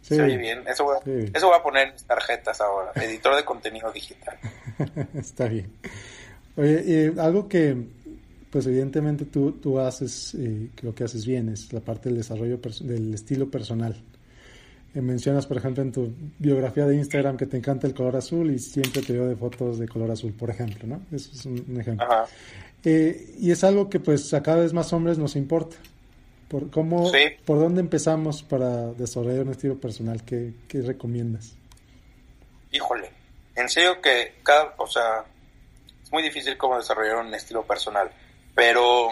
[0.00, 0.66] Se, oye bien.
[0.66, 2.92] Eso voy, a, eso voy a poner en mis tarjetas ahora.
[2.94, 4.38] Editor de contenido digital.
[5.14, 5.70] Está bien.
[6.56, 7.76] Oye, algo que,
[8.50, 12.58] pues evidentemente tú, tú haces, eh, lo que haces bien es la parte del desarrollo
[12.80, 13.96] del estilo personal.
[14.94, 18.50] Eh, mencionas, por ejemplo, en tu biografía de Instagram que te encanta el color azul
[18.50, 21.02] y siempre te veo de fotos de color azul, por ejemplo, ¿no?
[21.12, 22.06] Eso es un, ejemplo.
[22.84, 25.76] Eh, y es algo que pues a cada vez más hombres nos importa.
[26.48, 27.12] ¿Por, cómo,
[27.44, 30.24] ¿Por dónde empezamos para desarrollar un estilo personal?
[30.24, 31.54] ¿Qué, recomiendas?
[32.72, 33.10] Híjole,
[33.54, 35.24] en serio que cada, o sea,
[36.02, 38.10] es muy difícil cómo desarrollar un estilo personal,
[38.54, 39.10] pero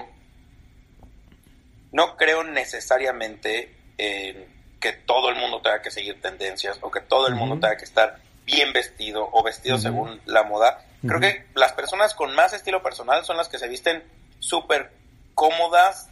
[1.93, 7.35] no creo necesariamente que todo el mundo tenga que seguir tendencias o que todo el
[7.35, 10.87] mundo tenga que estar bien vestido o vestido según la moda.
[11.07, 14.03] Creo que las personas con más estilo personal son las que se visten
[14.39, 14.93] súper
[15.35, 16.09] cómodas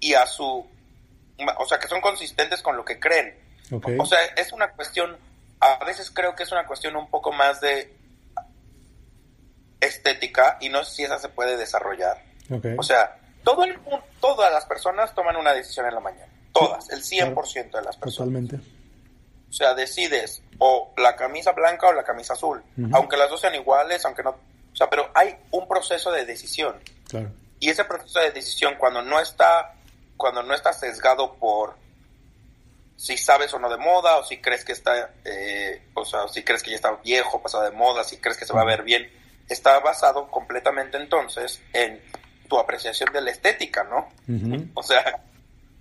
[0.00, 0.66] y a su...
[1.58, 3.34] O sea, que son consistentes con lo que creen.
[3.98, 5.16] O sea, es una cuestión,
[5.60, 7.92] a veces creo que es una cuestión un poco más de
[9.80, 12.22] estética y no sé si esa se puede desarrollar.
[12.78, 13.78] O sea, todo el,
[14.20, 16.32] todas las personas toman una decisión en la mañana.
[16.52, 18.16] Todas, el 100% de las personas.
[18.16, 18.56] Totalmente.
[19.48, 22.62] O sea, decides o la camisa blanca o la camisa azul.
[22.92, 24.30] Aunque las dos sean iguales, aunque no...
[24.30, 26.76] O sea, pero hay un proceso de decisión.
[27.08, 27.30] Claro.
[27.60, 29.75] Y ese proceso de decisión, cuando no está
[30.16, 31.76] cuando no está sesgado por
[32.96, 36.42] si sabes o no de moda, o si crees que está, eh, o sea, si
[36.42, 38.82] crees que ya está viejo, pasado de moda, si crees que se va a ver
[38.82, 39.10] bien,
[39.48, 42.00] está basado completamente entonces en
[42.48, 44.08] tu apreciación de la estética, ¿no?
[44.74, 45.22] O sea,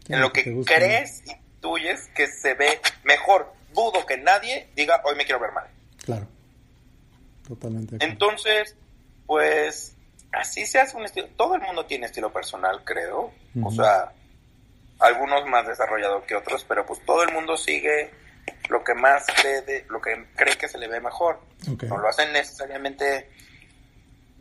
[0.07, 3.53] en lo que crees y tuyes que se ve mejor.
[3.73, 5.67] Dudo que nadie diga, hoy me quiero ver mal.
[6.03, 6.27] Claro.
[7.47, 7.97] Totalmente.
[7.99, 8.75] Entonces,
[9.25, 9.95] pues,
[10.31, 11.27] así se hace un estilo.
[11.35, 13.31] Todo el mundo tiene estilo personal, creo.
[13.63, 14.11] O sea,
[14.99, 18.11] algunos más desarrollados que otros, pero pues todo el mundo sigue
[18.69, 21.39] lo que más cree, lo que cree que se le ve mejor.
[21.87, 23.29] No lo hacen necesariamente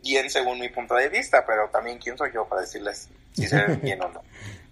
[0.01, 3.63] bien según mi punto de vista, pero también quién soy yo para decirles si se
[3.63, 4.21] ven bien o no.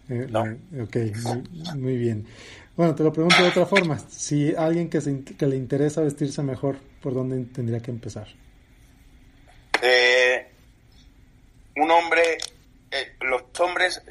[0.10, 2.28] Eh, eh, ok, muy, bien.
[2.76, 3.98] Bueno, te lo pregunto de otra forma.
[4.10, 5.00] Si alguien que,
[5.38, 8.28] que le interesa vestirse mejor, ¿por dónde tendría que empezar?
[9.82, 10.46] Eh,
[11.78, 12.38] un hombre
[13.54, 14.02] los hombres,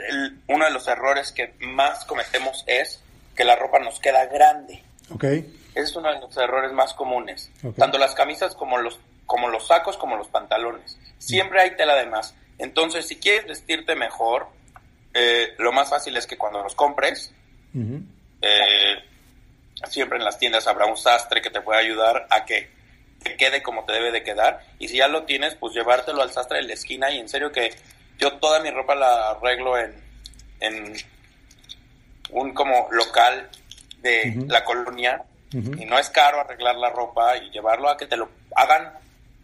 [0.46, 3.00] uno de los errores que más cometemos es
[3.34, 4.82] que la ropa nos queda grande.
[5.12, 5.38] Okay.
[5.74, 7.50] Ese es uno de los errores más comunes.
[7.76, 10.96] Tanto las camisas como los, como los sacos como los pantalones.
[11.18, 12.34] Siempre hay tela de más.
[12.58, 14.46] Entonces, si quieres vestirte mejor,
[15.12, 17.32] eh, lo más fácil es que cuando los compres,
[17.74, 18.94] eh,
[19.88, 22.70] siempre en las tiendas habrá un sastre que te pueda ayudar a que
[23.22, 24.64] te quede como te debe de quedar.
[24.78, 27.50] Y si ya lo tienes, pues llevártelo al sastre de la esquina y en serio
[27.50, 27.74] que
[28.22, 29.92] yo toda mi ropa la arreglo en,
[30.60, 30.94] en
[32.30, 33.50] un como local
[34.00, 38.16] de la colonia y no es caro arreglar la ropa y llevarlo a que te
[38.16, 38.92] lo hagan,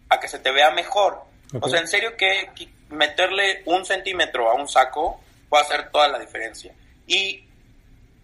[0.07, 1.21] a que se te vea mejor.
[1.59, 2.49] O sea, en serio que
[2.89, 6.73] meterle un centímetro a un saco puede hacer toda la diferencia.
[7.05, 7.43] Y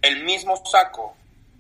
[0.01, 1.15] el mismo saco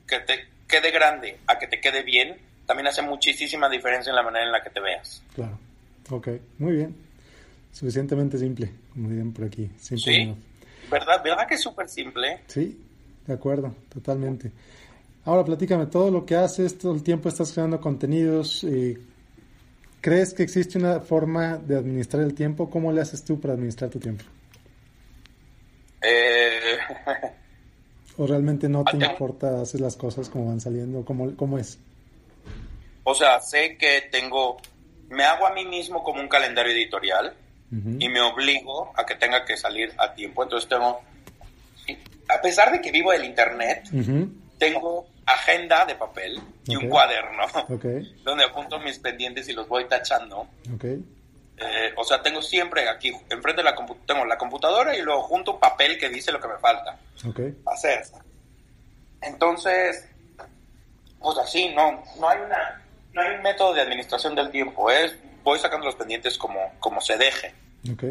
[0.07, 4.23] que te quede grande a que te quede bien, también hace muchísima diferencia en la
[4.23, 5.21] manera en la que te veas.
[5.35, 5.59] Claro.
[6.09, 6.29] Ok,
[6.59, 7.05] muy bien
[7.75, 9.69] suficientemente simple, como dirían por aquí.
[9.77, 10.33] sí,
[10.89, 11.21] ¿verdad?
[11.23, 12.39] ¿Verdad que es súper simple?
[12.47, 12.79] Sí,
[13.27, 14.51] de acuerdo, totalmente.
[15.25, 18.97] Ahora platícame, todo lo que haces, todo el tiempo estás creando contenidos, eh,
[19.99, 22.69] ¿crees que existe una forma de administrar el tiempo?
[22.69, 24.23] ¿Cómo le haces tú para administrar tu tiempo?
[26.01, 26.77] Eh...
[28.17, 31.03] ¿O realmente no te importa hacer las cosas como van saliendo?
[31.03, 31.77] ¿Cómo, ¿Cómo es?
[33.03, 34.55] O sea, sé que tengo,
[35.09, 37.35] me hago a mí mismo como un calendario editorial
[37.71, 40.43] y me obligo a que tenga que salir a tiempo.
[40.43, 41.01] Entonces tengo,
[42.29, 43.89] a pesar de que vivo del internet,
[44.57, 47.43] tengo agenda de papel y un cuaderno
[48.23, 50.47] donde apunto mis pendientes y los voy tachando.
[51.57, 53.75] Eh, o sea, tengo siempre aquí, enfrente de la
[54.05, 56.97] tengo la computadora y luego junto un papel que dice lo que me falta.
[57.65, 58.03] Hacer.
[59.21, 60.07] Entonces,
[61.19, 62.81] pues así, no, no hay una,
[63.13, 66.99] no hay un método de administración del tiempo, es voy sacando los pendientes como, como
[66.99, 67.53] se deje.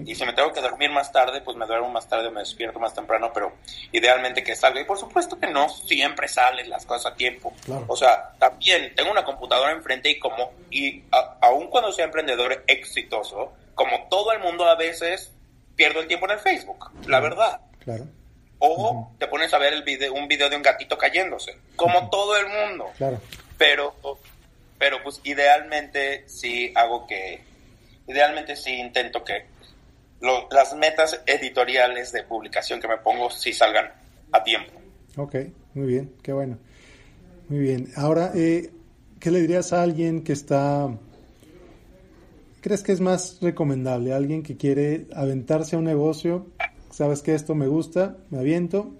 [0.06, 2.78] Y si me tengo que dormir más tarde, pues me duermo más tarde, me despierto
[2.78, 3.54] más temprano, pero
[3.90, 4.80] idealmente que salga.
[4.80, 7.52] Y por supuesto que no siempre salen las cosas a tiempo.
[7.88, 11.02] O sea, también tengo una computadora enfrente y como, y
[11.40, 15.32] aun cuando sea emprendedor exitoso, como todo el mundo a veces
[15.74, 17.60] pierdo el tiempo en el Facebook, la verdad.
[17.80, 18.06] Claro.
[18.60, 22.36] O te pones a ver el video, un video de un gatito cayéndose, como todo
[22.36, 22.92] el mundo.
[22.96, 23.20] Claro.
[23.58, 23.96] Pero
[24.78, 27.40] pero pues idealmente sí hago que,
[28.06, 29.46] idealmente sí intento que
[30.50, 33.90] las metas editoriales de publicación que me pongo sí salgan
[34.32, 34.72] a tiempo.
[35.16, 35.36] Ok,
[35.74, 36.58] muy bien, qué bueno.
[37.48, 37.90] Muy bien.
[37.96, 38.70] Ahora, eh,
[39.20, 40.88] ¿qué le dirías a alguien que está...
[42.62, 44.14] ¿Crees que es más recomendable?
[44.14, 46.46] Alguien que quiere aventarse a un negocio,
[46.90, 48.94] sabes que esto me gusta, me aviento,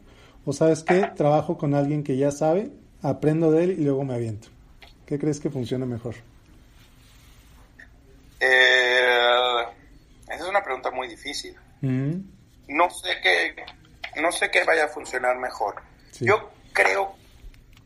[0.44, 4.14] o sabes que trabajo con alguien que ya sabe, aprendo de él y luego me
[4.14, 4.48] aviento.
[5.06, 6.14] ¿Qué crees que funciona mejor?
[8.40, 9.64] Eh,
[10.28, 11.54] esa es una pregunta muy difícil.
[11.82, 13.54] No sé qué,
[14.20, 15.82] no sé qué vaya a funcionar mejor.
[16.20, 17.14] Yo creo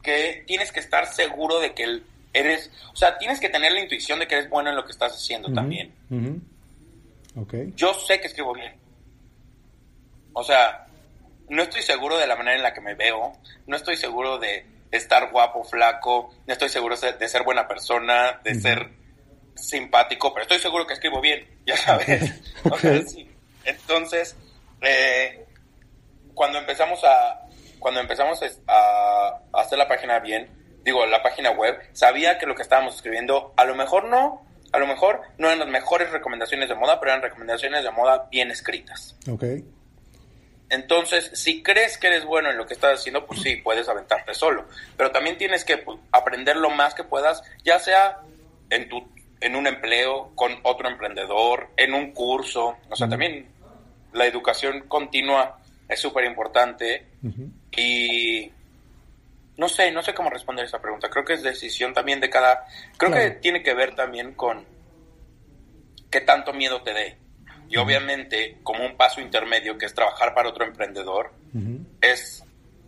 [0.03, 2.03] que tienes que estar seguro de que
[2.33, 4.93] eres, o sea, tienes que tener la intuición de que eres bueno en lo que
[4.93, 5.93] estás haciendo también.
[7.35, 7.73] okay.
[7.77, 8.75] Yo sé que escribo bien.
[10.33, 10.87] O sea,
[11.49, 13.33] no estoy seguro de la manera en la que me veo,
[13.67, 18.55] no estoy seguro de estar guapo, flaco, no estoy seguro de ser buena persona, de
[18.55, 18.91] ser
[19.55, 22.35] simpático, pero estoy seguro que escribo bien, ya sabes.
[23.65, 24.37] Entonces,
[24.81, 25.45] eh,
[26.35, 30.49] cuando empezamos a cuando empezamos a, hacer la página bien,
[30.85, 34.79] digo, la página web, sabía que lo que estábamos escribiendo, a lo mejor no, a
[34.79, 38.51] lo mejor no eran las mejores recomendaciones de moda, pero eran recomendaciones de moda bien
[38.51, 39.17] escritas.
[39.31, 39.65] Okay.
[40.71, 44.35] Entonces, si crees que eres bueno en lo que estás haciendo, pues sí, puedes aventarte
[44.35, 44.67] solo.
[44.97, 48.19] Pero también tienes que pues, aprender lo más que puedas, ya sea
[48.69, 49.09] en, tu,
[49.41, 52.77] en un empleo, con otro emprendedor, en un curso.
[52.91, 53.49] O sea, también
[54.13, 55.59] la educación continua
[55.89, 57.07] es súper importante.
[57.77, 58.53] y,
[59.57, 61.09] no sé, no sé cómo responder esa pregunta.
[61.09, 62.67] Creo que es decisión también de cada...
[62.97, 64.65] Creo que tiene que ver también con
[66.11, 67.17] qué tanto miedo te dé.
[67.69, 71.33] Y obviamente, como un paso intermedio, que es trabajar para otro emprendedor,
[72.01, 72.43] es,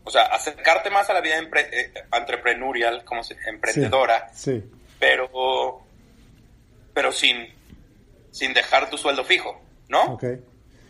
[0.05, 4.65] o sea, acercarte más a la vida eh, entrepreneurial, como emprendedora, sí,
[4.99, 5.83] pero,
[6.95, 7.47] pero sin,
[8.31, 10.19] sin dejar tu sueldo fijo, ¿no?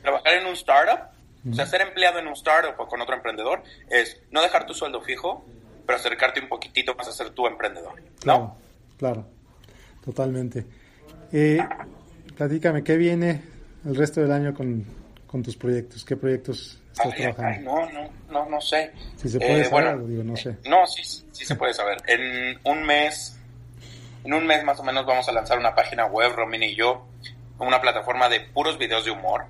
[0.03, 1.09] Trabajar en un startup,
[1.51, 4.75] o sea, ser empleado en un startup o con otro emprendedor, es no dejar tu
[4.75, 5.45] sueldo fijo,
[5.85, 8.11] pero acercarte un poquitito más a ser tu emprendedor, ¿no?
[8.21, 8.57] Claro,
[8.97, 9.27] claro,
[10.05, 10.65] totalmente.
[11.33, 11.59] Eh,
[12.37, 14.85] platícame, ¿qué viene el resto del año con,
[15.43, 16.05] tus proyectos?
[16.05, 17.71] ¿Qué proyectos estás trabajando?
[17.71, 18.93] no, no, no, no sé.
[19.17, 20.57] Si se puede eh, saber, digo, no sé.
[20.69, 21.99] no, sí, sí se puede saber.
[22.07, 23.39] En un mes,
[24.25, 27.07] en un mes más o menos vamos a lanzar una página web, Romina y yo,
[27.59, 29.45] una plataforma de puros videos de humor.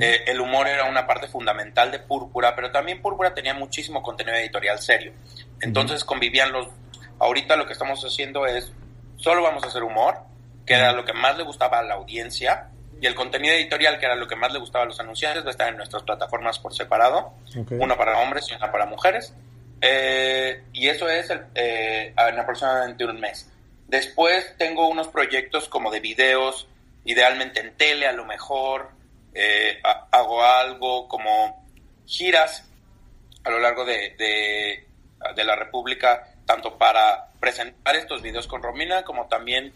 [0.00, 4.36] Eh, el humor era una parte fundamental de Púrpura, pero también Púrpura tenía muchísimo contenido
[4.36, 5.12] editorial serio.
[5.60, 6.68] Entonces convivían los...
[7.18, 8.72] Ahorita lo que estamos haciendo es,
[9.16, 10.18] solo vamos a hacer humor,
[10.64, 12.70] que era lo que más le gustaba a la audiencia,
[13.00, 15.48] y el contenido editorial, que era lo que más le gustaba a los anunciantes, va
[15.48, 17.34] a estar en nuestras plataformas por separado,
[17.70, 19.34] una para hombres y una para mujeres.
[19.80, 23.50] Eh, y eso es eh, en aproximadamente un mes.
[23.88, 26.66] Después tengo unos proyectos como de videos,
[27.04, 28.90] idealmente en tele a lo mejor,
[29.34, 29.80] eh,
[30.10, 31.66] hago algo como
[32.06, 32.66] giras
[33.42, 34.86] a lo largo de, de,
[35.34, 39.72] de la República, tanto para presentar estos videos con Romina como también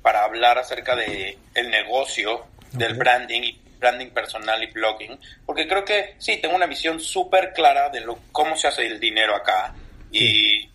[0.00, 5.84] para hablar acerca de el negocio del branding y branding personal y blogging, porque creo
[5.84, 9.74] que sí, tengo una visión súper clara de lo, cómo se hace el dinero acá.
[10.12, 10.68] Y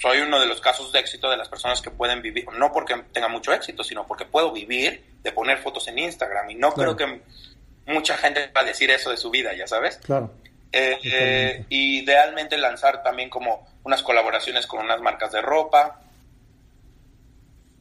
[0.00, 2.96] soy uno de los casos de éxito de las personas que pueden vivir, no porque
[3.12, 6.96] tenga mucho éxito, sino porque puedo vivir de poner fotos en Instagram y no creo
[6.96, 7.20] que
[7.86, 9.96] mucha gente va a decir eso de su vida, ya sabes.
[9.98, 10.32] Claro.
[10.72, 16.00] Eh, eh, idealmente lanzar también como unas colaboraciones con unas marcas de ropa,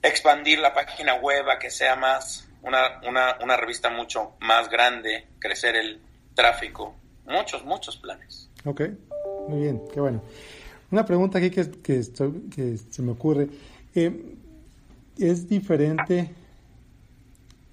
[0.01, 5.27] expandir la página web a que sea más una, una, una revista mucho más grande,
[5.39, 5.99] crecer el
[6.33, 6.95] tráfico,
[7.25, 8.49] muchos, muchos planes.
[8.65, 8.81] Ok,
[9.47, 10.21] muy bien, qué bueno.
[10.91, 12.01] Una pregunta aquí que, que,
[12.53, 13.49] que se me ocurre.
[13.93, 14.35] Eh,
[15.17, 16.31] ¿Es diferente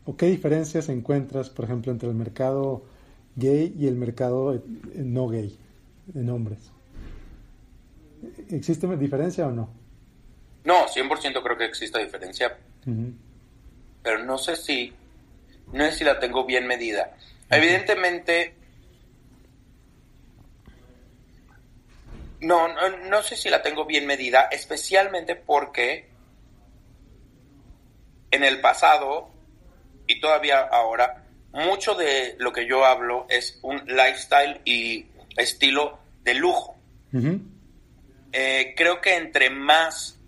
[0.05, 2.83] o qué diferencias encuentras, por ejemplo, entre el mercado
[3.37, 4.63] gay y el mercado
[4.95, 5.59] no gay
[6.15, 6.59] en hombres?
[8.51, 9.71] ¿Existe diferencia o no?
[10.65, 12.59] No, 100% creo que existe diferencia.
[14.03, 14.93] Pero no sé si,
[15.73, 17.17] no sé si la tengo bien medida.
[17.51, 18.55] Evidentemente,
[22.41, 26.09] no, no, no sé si la tengo bien medida, especialmente porque
[28.31, 29.31] en el pasado
[30.07, 36.35] y todavía ahora, mucho de lo que yo hablo es un lifestyle y estilo de
[36.35, 36.77] lujo.
[38.33, 40.19] Eh, creo que entre más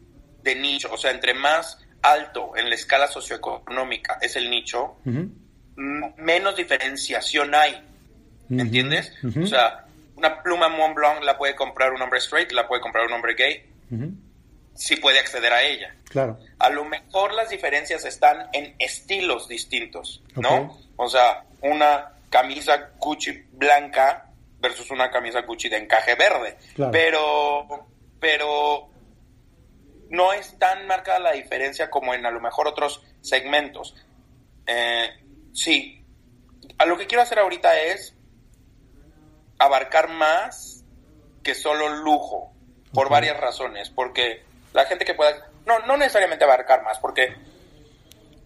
[0.43, 4.97] de nicho, o sea, entre más alto en la escala socioeconómica es el nicho,
[5.77, 7.83] menos diferenciación hay.
[8.49, 9.13] ¿Me entiendes?
[9.41, 9.87] O sea,
[10.17, 13.35] una pluma Mont Blanc la puede comprar un hombre straight, la puede comprar un hombre
[13.35, 13.65] gay,
[14.75, 15.95] si puede acceder a ella.
[16.09, 16.39] Claro.
[16.59, 20.79] A lo mejor las diferencias están en estilos distintos, ¿no?
[20.97, 24.27] O sea, una camisa Gucci blanca
[24.59, 26.57] versus una camisa Gucci de encaje verde.
[26.91, 27.87] Pero,
[28.21, 28.92] pero
[30.13, 33.97] no es tan marcada la diferencia como en a lo mejor otros segmentos.
[34.67, 35.09] Eh,
[35.55, 36.05] sí,
[36.79, 38.15] a lo que quiero hacer ahorita es
[39.59, 40.85] abarcar más
[41.43, 42.53] que solo lujo,
[42.93, 44.45] por varias razones, porque
[44.75, 47.35] la gente que pueda, no, no necesariamente abarcar más, porque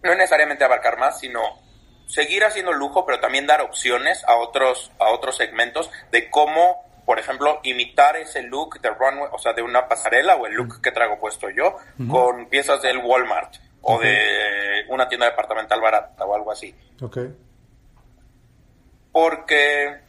[0.03, 1.59] no necesariamente abarcar más, sino
[2.07, 7.19] seguir haciendo lujo, pero también dar opciones a otros, a otros segmentos de cómo por
[7.19, 10.91] ejemplo, imitar ese look de runway, o sea, de una pasarela o el look que
[10.91, 11.77] traigo puesto yo,
[12.09, 16.75] con piezas del Walmart o de una tienda departamental barata o algo así.
[17.01, 17.19] Ok.
[19.13, 20.01] Porque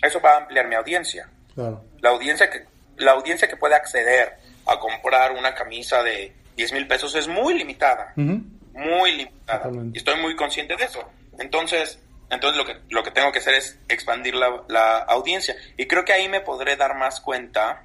[0.00, 1.28] eso va a ampliar mi audiencia.
[1.54, 1.84] Claro.
[2.00, 2.64] La audiencia que,
[2.96, 7.52] la audiencia que puede acceder a comprar una camisa de 10 mil pesos es muy
[7.52, 8.14] limitada.
[8.16, 9.70] Muy limitada.
[9.92, 11.06] Y estoy muy consciente de eso.
[11.38, 15.56] Entonces, entonces lo que, lo que tengo que hacer es expandir la, audiencia.
[15.76, 17.84] Y creo que ahí me podré dar más cuenta.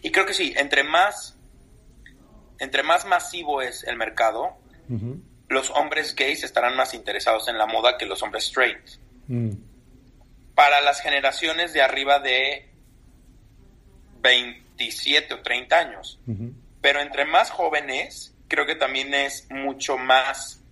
[0.00, 1.36] Y creo que sí, entre más,
[2.58, 4.56] entre más masivo es el mercado,
[5.48, 8.78] los hombres gays estarán más interesados en la moda que los hombres straight.
[9.26, 9.52] Mm.
[10.54, 12.70] Para las generaciones de arriba de
[14.20, 16.20] 27 o 30 años.
[16.80, 20.62] Pero entre más jóvenes, creo que también es mucho más,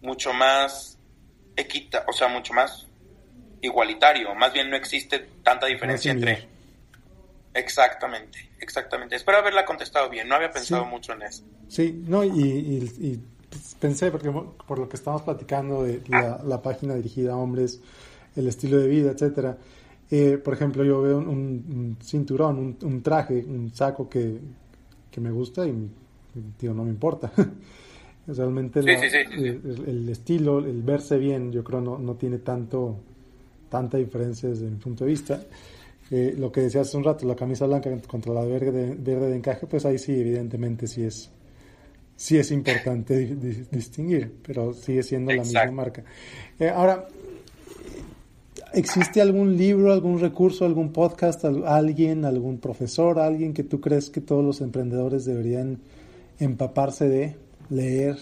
[0.00, 0.99] mucho más
[1.56, 2.86] equita, o sea, mucho más
[3.60, 4.34] igualitario.
[4.34, 6.48] Más bien no existe tanta diferencia entre
[7.52, 9.16] Exactamente, exactamente.
[9.16, 11.42] Espero haberla contestado bien, no había pensado mucho en eso.
[11.68, 13.20] Sí, no, y,
[13.80, 17.80] pensé, porque por lo que estamos platicando de la, página dirigida a hombres,
[18.36, 19.56] el estilo de vida, etcétera.
[20.10, 24.38] Eh, por ejemplo, yo veo un, cinturón, un, traje, un saco que,
[25.16, 25.90] me gusta y
[26.58, 27.32] digo, no me importa.
[28.36, 32.98] Realmente el, estilo, el verse bien, yo creo no, no tiene tanto
[33.70, 35.40] tanta diferencia desde mi punto de vista.
[36.10, 39.36] Eh, lo que decía hace un rato, la camisa blanca contra la verde, verde de
[39.36, 41.30] encaje, pues ahí sí, evidentemente sí es,
[42.16, 43.36] sí es importante
[43.70, 46.02] distinguir, pero sigue siendo la misma marca.
[46.58, 47.06] Eh, ahora,
[48.74, 54.20] ¿existe algún libro, algún recurso, algún podcast, alguien, algún profesor, alguien que tú crees que
[54.20, 55.78] todos los emprendedores deberían
[56.40, 57.36] empaparse de,
[57.70, 58.16] leer?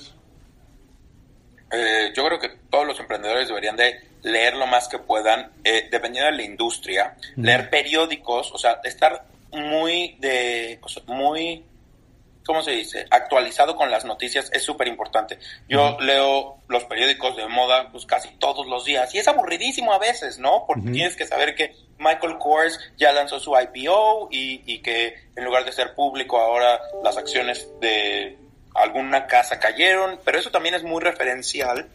[1.70, 5.88] Eh, yo creo que todos los emprendedores deberían de leer lo más que puedan, eh,
[5.90, 11.64] dependiendo de la industria, leer periódicos, o sea, estar muy de, muy,
[12.44, 13.06] ¿cómo se dice?
[13.10, 15.38] Actualizado con las noticias es súper importante.
[15.68, 19.98] Yo leo los periódicos de moda pues casi todos los días y es aburridísimo a
[19.98, 20.64] veces, ¿no?
[20.66, 25.44] Porque tienes que saber que Michael Kors ya lanzó su IPO y, y que en
[25.44, 28.36] lugar de ser público ahora las acciones de
[28.74, 31.88] alguna casa cayeron, pero eso también es muy referencial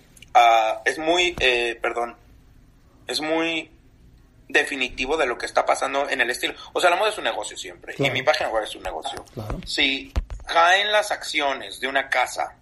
[0.86, 2.16] es muy, eh, perdón,
[3.08, 3.70] es muy
[4.48, 6.54] definitivo de lo que está pasando en el estilo.
[6.74, 7.96] O sea, la moda es un negocio siempre.
[7.98, 9.24] Y mi página web es un negocio.
[9.66, 10.12] Si
[10.46, 12.56] caen las acciones de una casa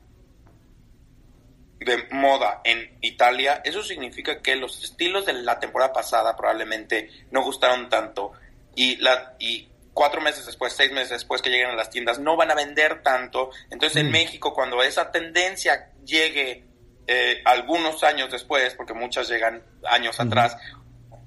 [1.80, 7.44] de moda en Italia, eso significa que los estilos de la temporada pasada probablemente no
[7.44, 8.34] gustaron tanto
[8.76, 12.38] y la y cuatro meses después, seis meses después que lleguen a las tiendas no
[12.38, 13.52] van a vender tanto.
[13.70, 14.12] Entonces en mm.
[14.12, 16.66] México cuando esa tendencia llegue
[17.08, 20.56] eh, algunos años después, porque muchas llegan años atrás,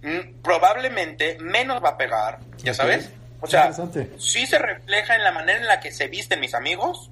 [0.03, 3.11] mm, probablemente menos va a pegar, ya sabes.
[3.41, 3.71] O sea,
[4.17, 7.11] sí se refleja en la manera en la que se visten mis amigos,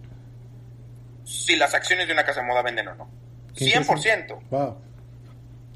[1.24, 3.10] si las acciones de una casa de moda venden o no.
[3.54, 4.40] 100%.
[4.48, 4.78] Wow.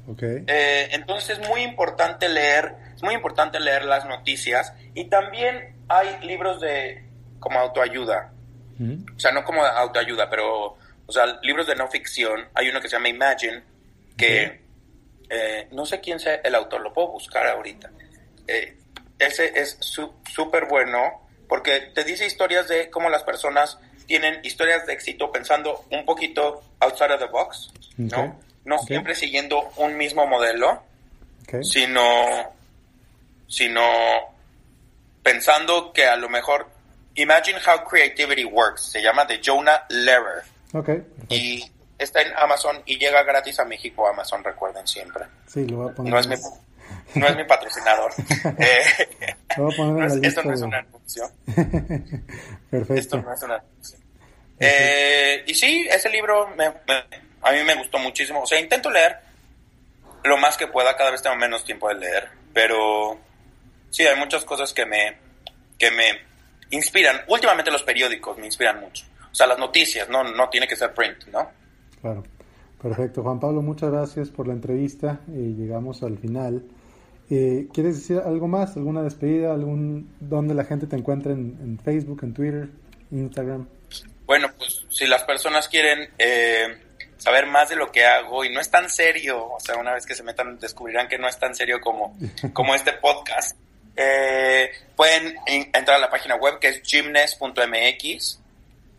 [0.07, 0.43] Okay.
[0.47, 6.19] Eh, entonces es muy importante leer, es muy importante leer las noticias y también hay
[6.25, 7.03] libros de
[7.39, 8.31] como autoayuda.
[8.79, 10.77] O sea, no como autoayuda, pero
[11.07, 13.63] o sea, libros de no ficción, hay uno que se llama Imagine,
[14.15, 14.61] que
[15.29, 17.89] eh, no sé quién sea el autor, lo puedo buscar ahorita.
[18.47, 18.77] Eh,
[19.17, 24.93] ese es súper bueno porque te dice historias de cómo las personas tienen historias de
[24.93, 28.39] éxito pensando un poquito outside of the box, ¿no?
[28.67, 30.83] No siempre siguiendo un mismo modelo,
[31.61, 32.53] sino,
[33.47, 33.81] sino
[35.23, 36.67] pensando que a lo mejor
[37.15, 40.43] Imagine How Creativity Works, se llama de Jonah Lehrer.
[40.73, 41.01] Okay.
[41.29, 41.63] Y
[41.97, 45.23] está en Amazon y llega gratis a México Amazon, recuerden siempre.
[45.47, 46.13] Sí, lo voy a poner.
[46.13, 46.35] No es mi,
[47.15, 48.11] no es mi patrocinador.
[48.57, 48.83] eh,
[49.55, 51.31] lo voy a poner no esto no es una anuncio.
[52.69, 52.93] Perfecto.
[52.95, 53.97] Esto no es una anuncio.
[54.59, 56.73] Eh, y sí, ese libro me,
[57.41, 58.41] a mí me gustó muchísimo.
[58.41, 59.17] O sea, intento leer
[60.23, 63.17] lo más que pueda, cada vez tengo menos tiempo de leer, pero
[63.89, 65.17] sí, hay muchas cosas que me,
[65.77, 66.19] que me
[66.71, 67.21] inspiran.
[67.27, 69.05] Últimamente los periódicos me inspiran mucho.
[69.31, 71.49] O sea, las noticias, no, no tiene que ser print, ¿no?
[72.01, 72.23] Claro.
[72.81, 73.23] Perfecto.
[73.23, 75.19] Juan Pablo, muchas gracias por la entrevista.
[75.29, 76.63] Eh, llegamos al final.
[77.29, 78.77] Eh, ¿Quieres decir algo más?
[78.77, 79.53] ¿Alguna despedida?
[79.53, 82.69] algún ¿Dónde la gente te encuentra en, Facebook, en Twitter,
[83.11, 83.67] Instagram?
[84.25, 86.77] Bueno, pues si las personas quieren eh,
[87.17, 90.05] saber más de lo que hago y no es tan serio, o sea, una vez
[90.05, 92.17] que se metan descubrirán que no es tan serio como,
[92.53, 93.57] como este podcast,
[94.95, 98.39] pueden entrar a la página web que es gymnest.mx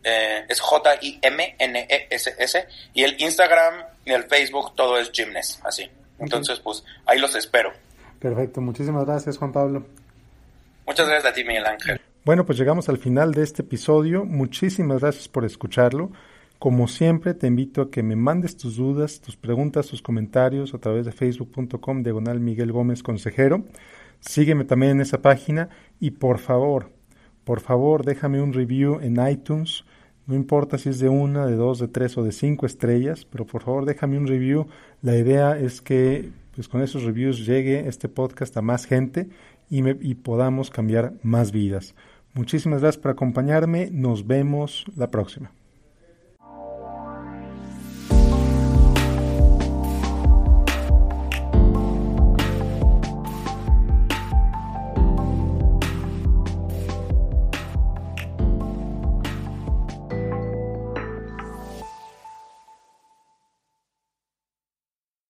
[0.05, 5.91] eh, es J-I-M-N-E-S-S, y el Instagram y el Facebook todo es Gymnest, así.
[6.19, 7.73] Entonces, pues ahí los espero.
[8.19, 9.87] Perfecto, muchísimas gracias Juan Pablo.
[10.87, 12.01] Muchas gracias a ti, Miguel Ángel.
[12.25, 14.25] Bueno, pues llegamos al final de este episodio.
[14.25, 16.11] Muchísimas gracias por escucharlo.
[16.59, 20.79] Como siempre, te invito a que me mandes tus dudas, tus preguntas, tus comentarios a
[20.79, 23.65] través de facebook.com diagonal Miguel Gómez Consejero.
[24.19, 25.69] Sígueme también en esa página
[26.01, 26.91] y por favor,
[27.45, 29.85] por favor, déjame un review en iTunes.
[30.27, 33.47] No importa si es de una, de dos, de tres o de cinco estrellas, pero
[33.47, 34.67] por favor déjame un review.
[35.01, 39.29] La idea es que pues, con esos reviews llegue este podcast a más gente
[39.71, 41.95] y, me, y podamos cambiar más vidas.
[42.35, 43.91] Muchísimas gracias por acompañarme.
[43.93, 45.53] Nos vemos la próxima.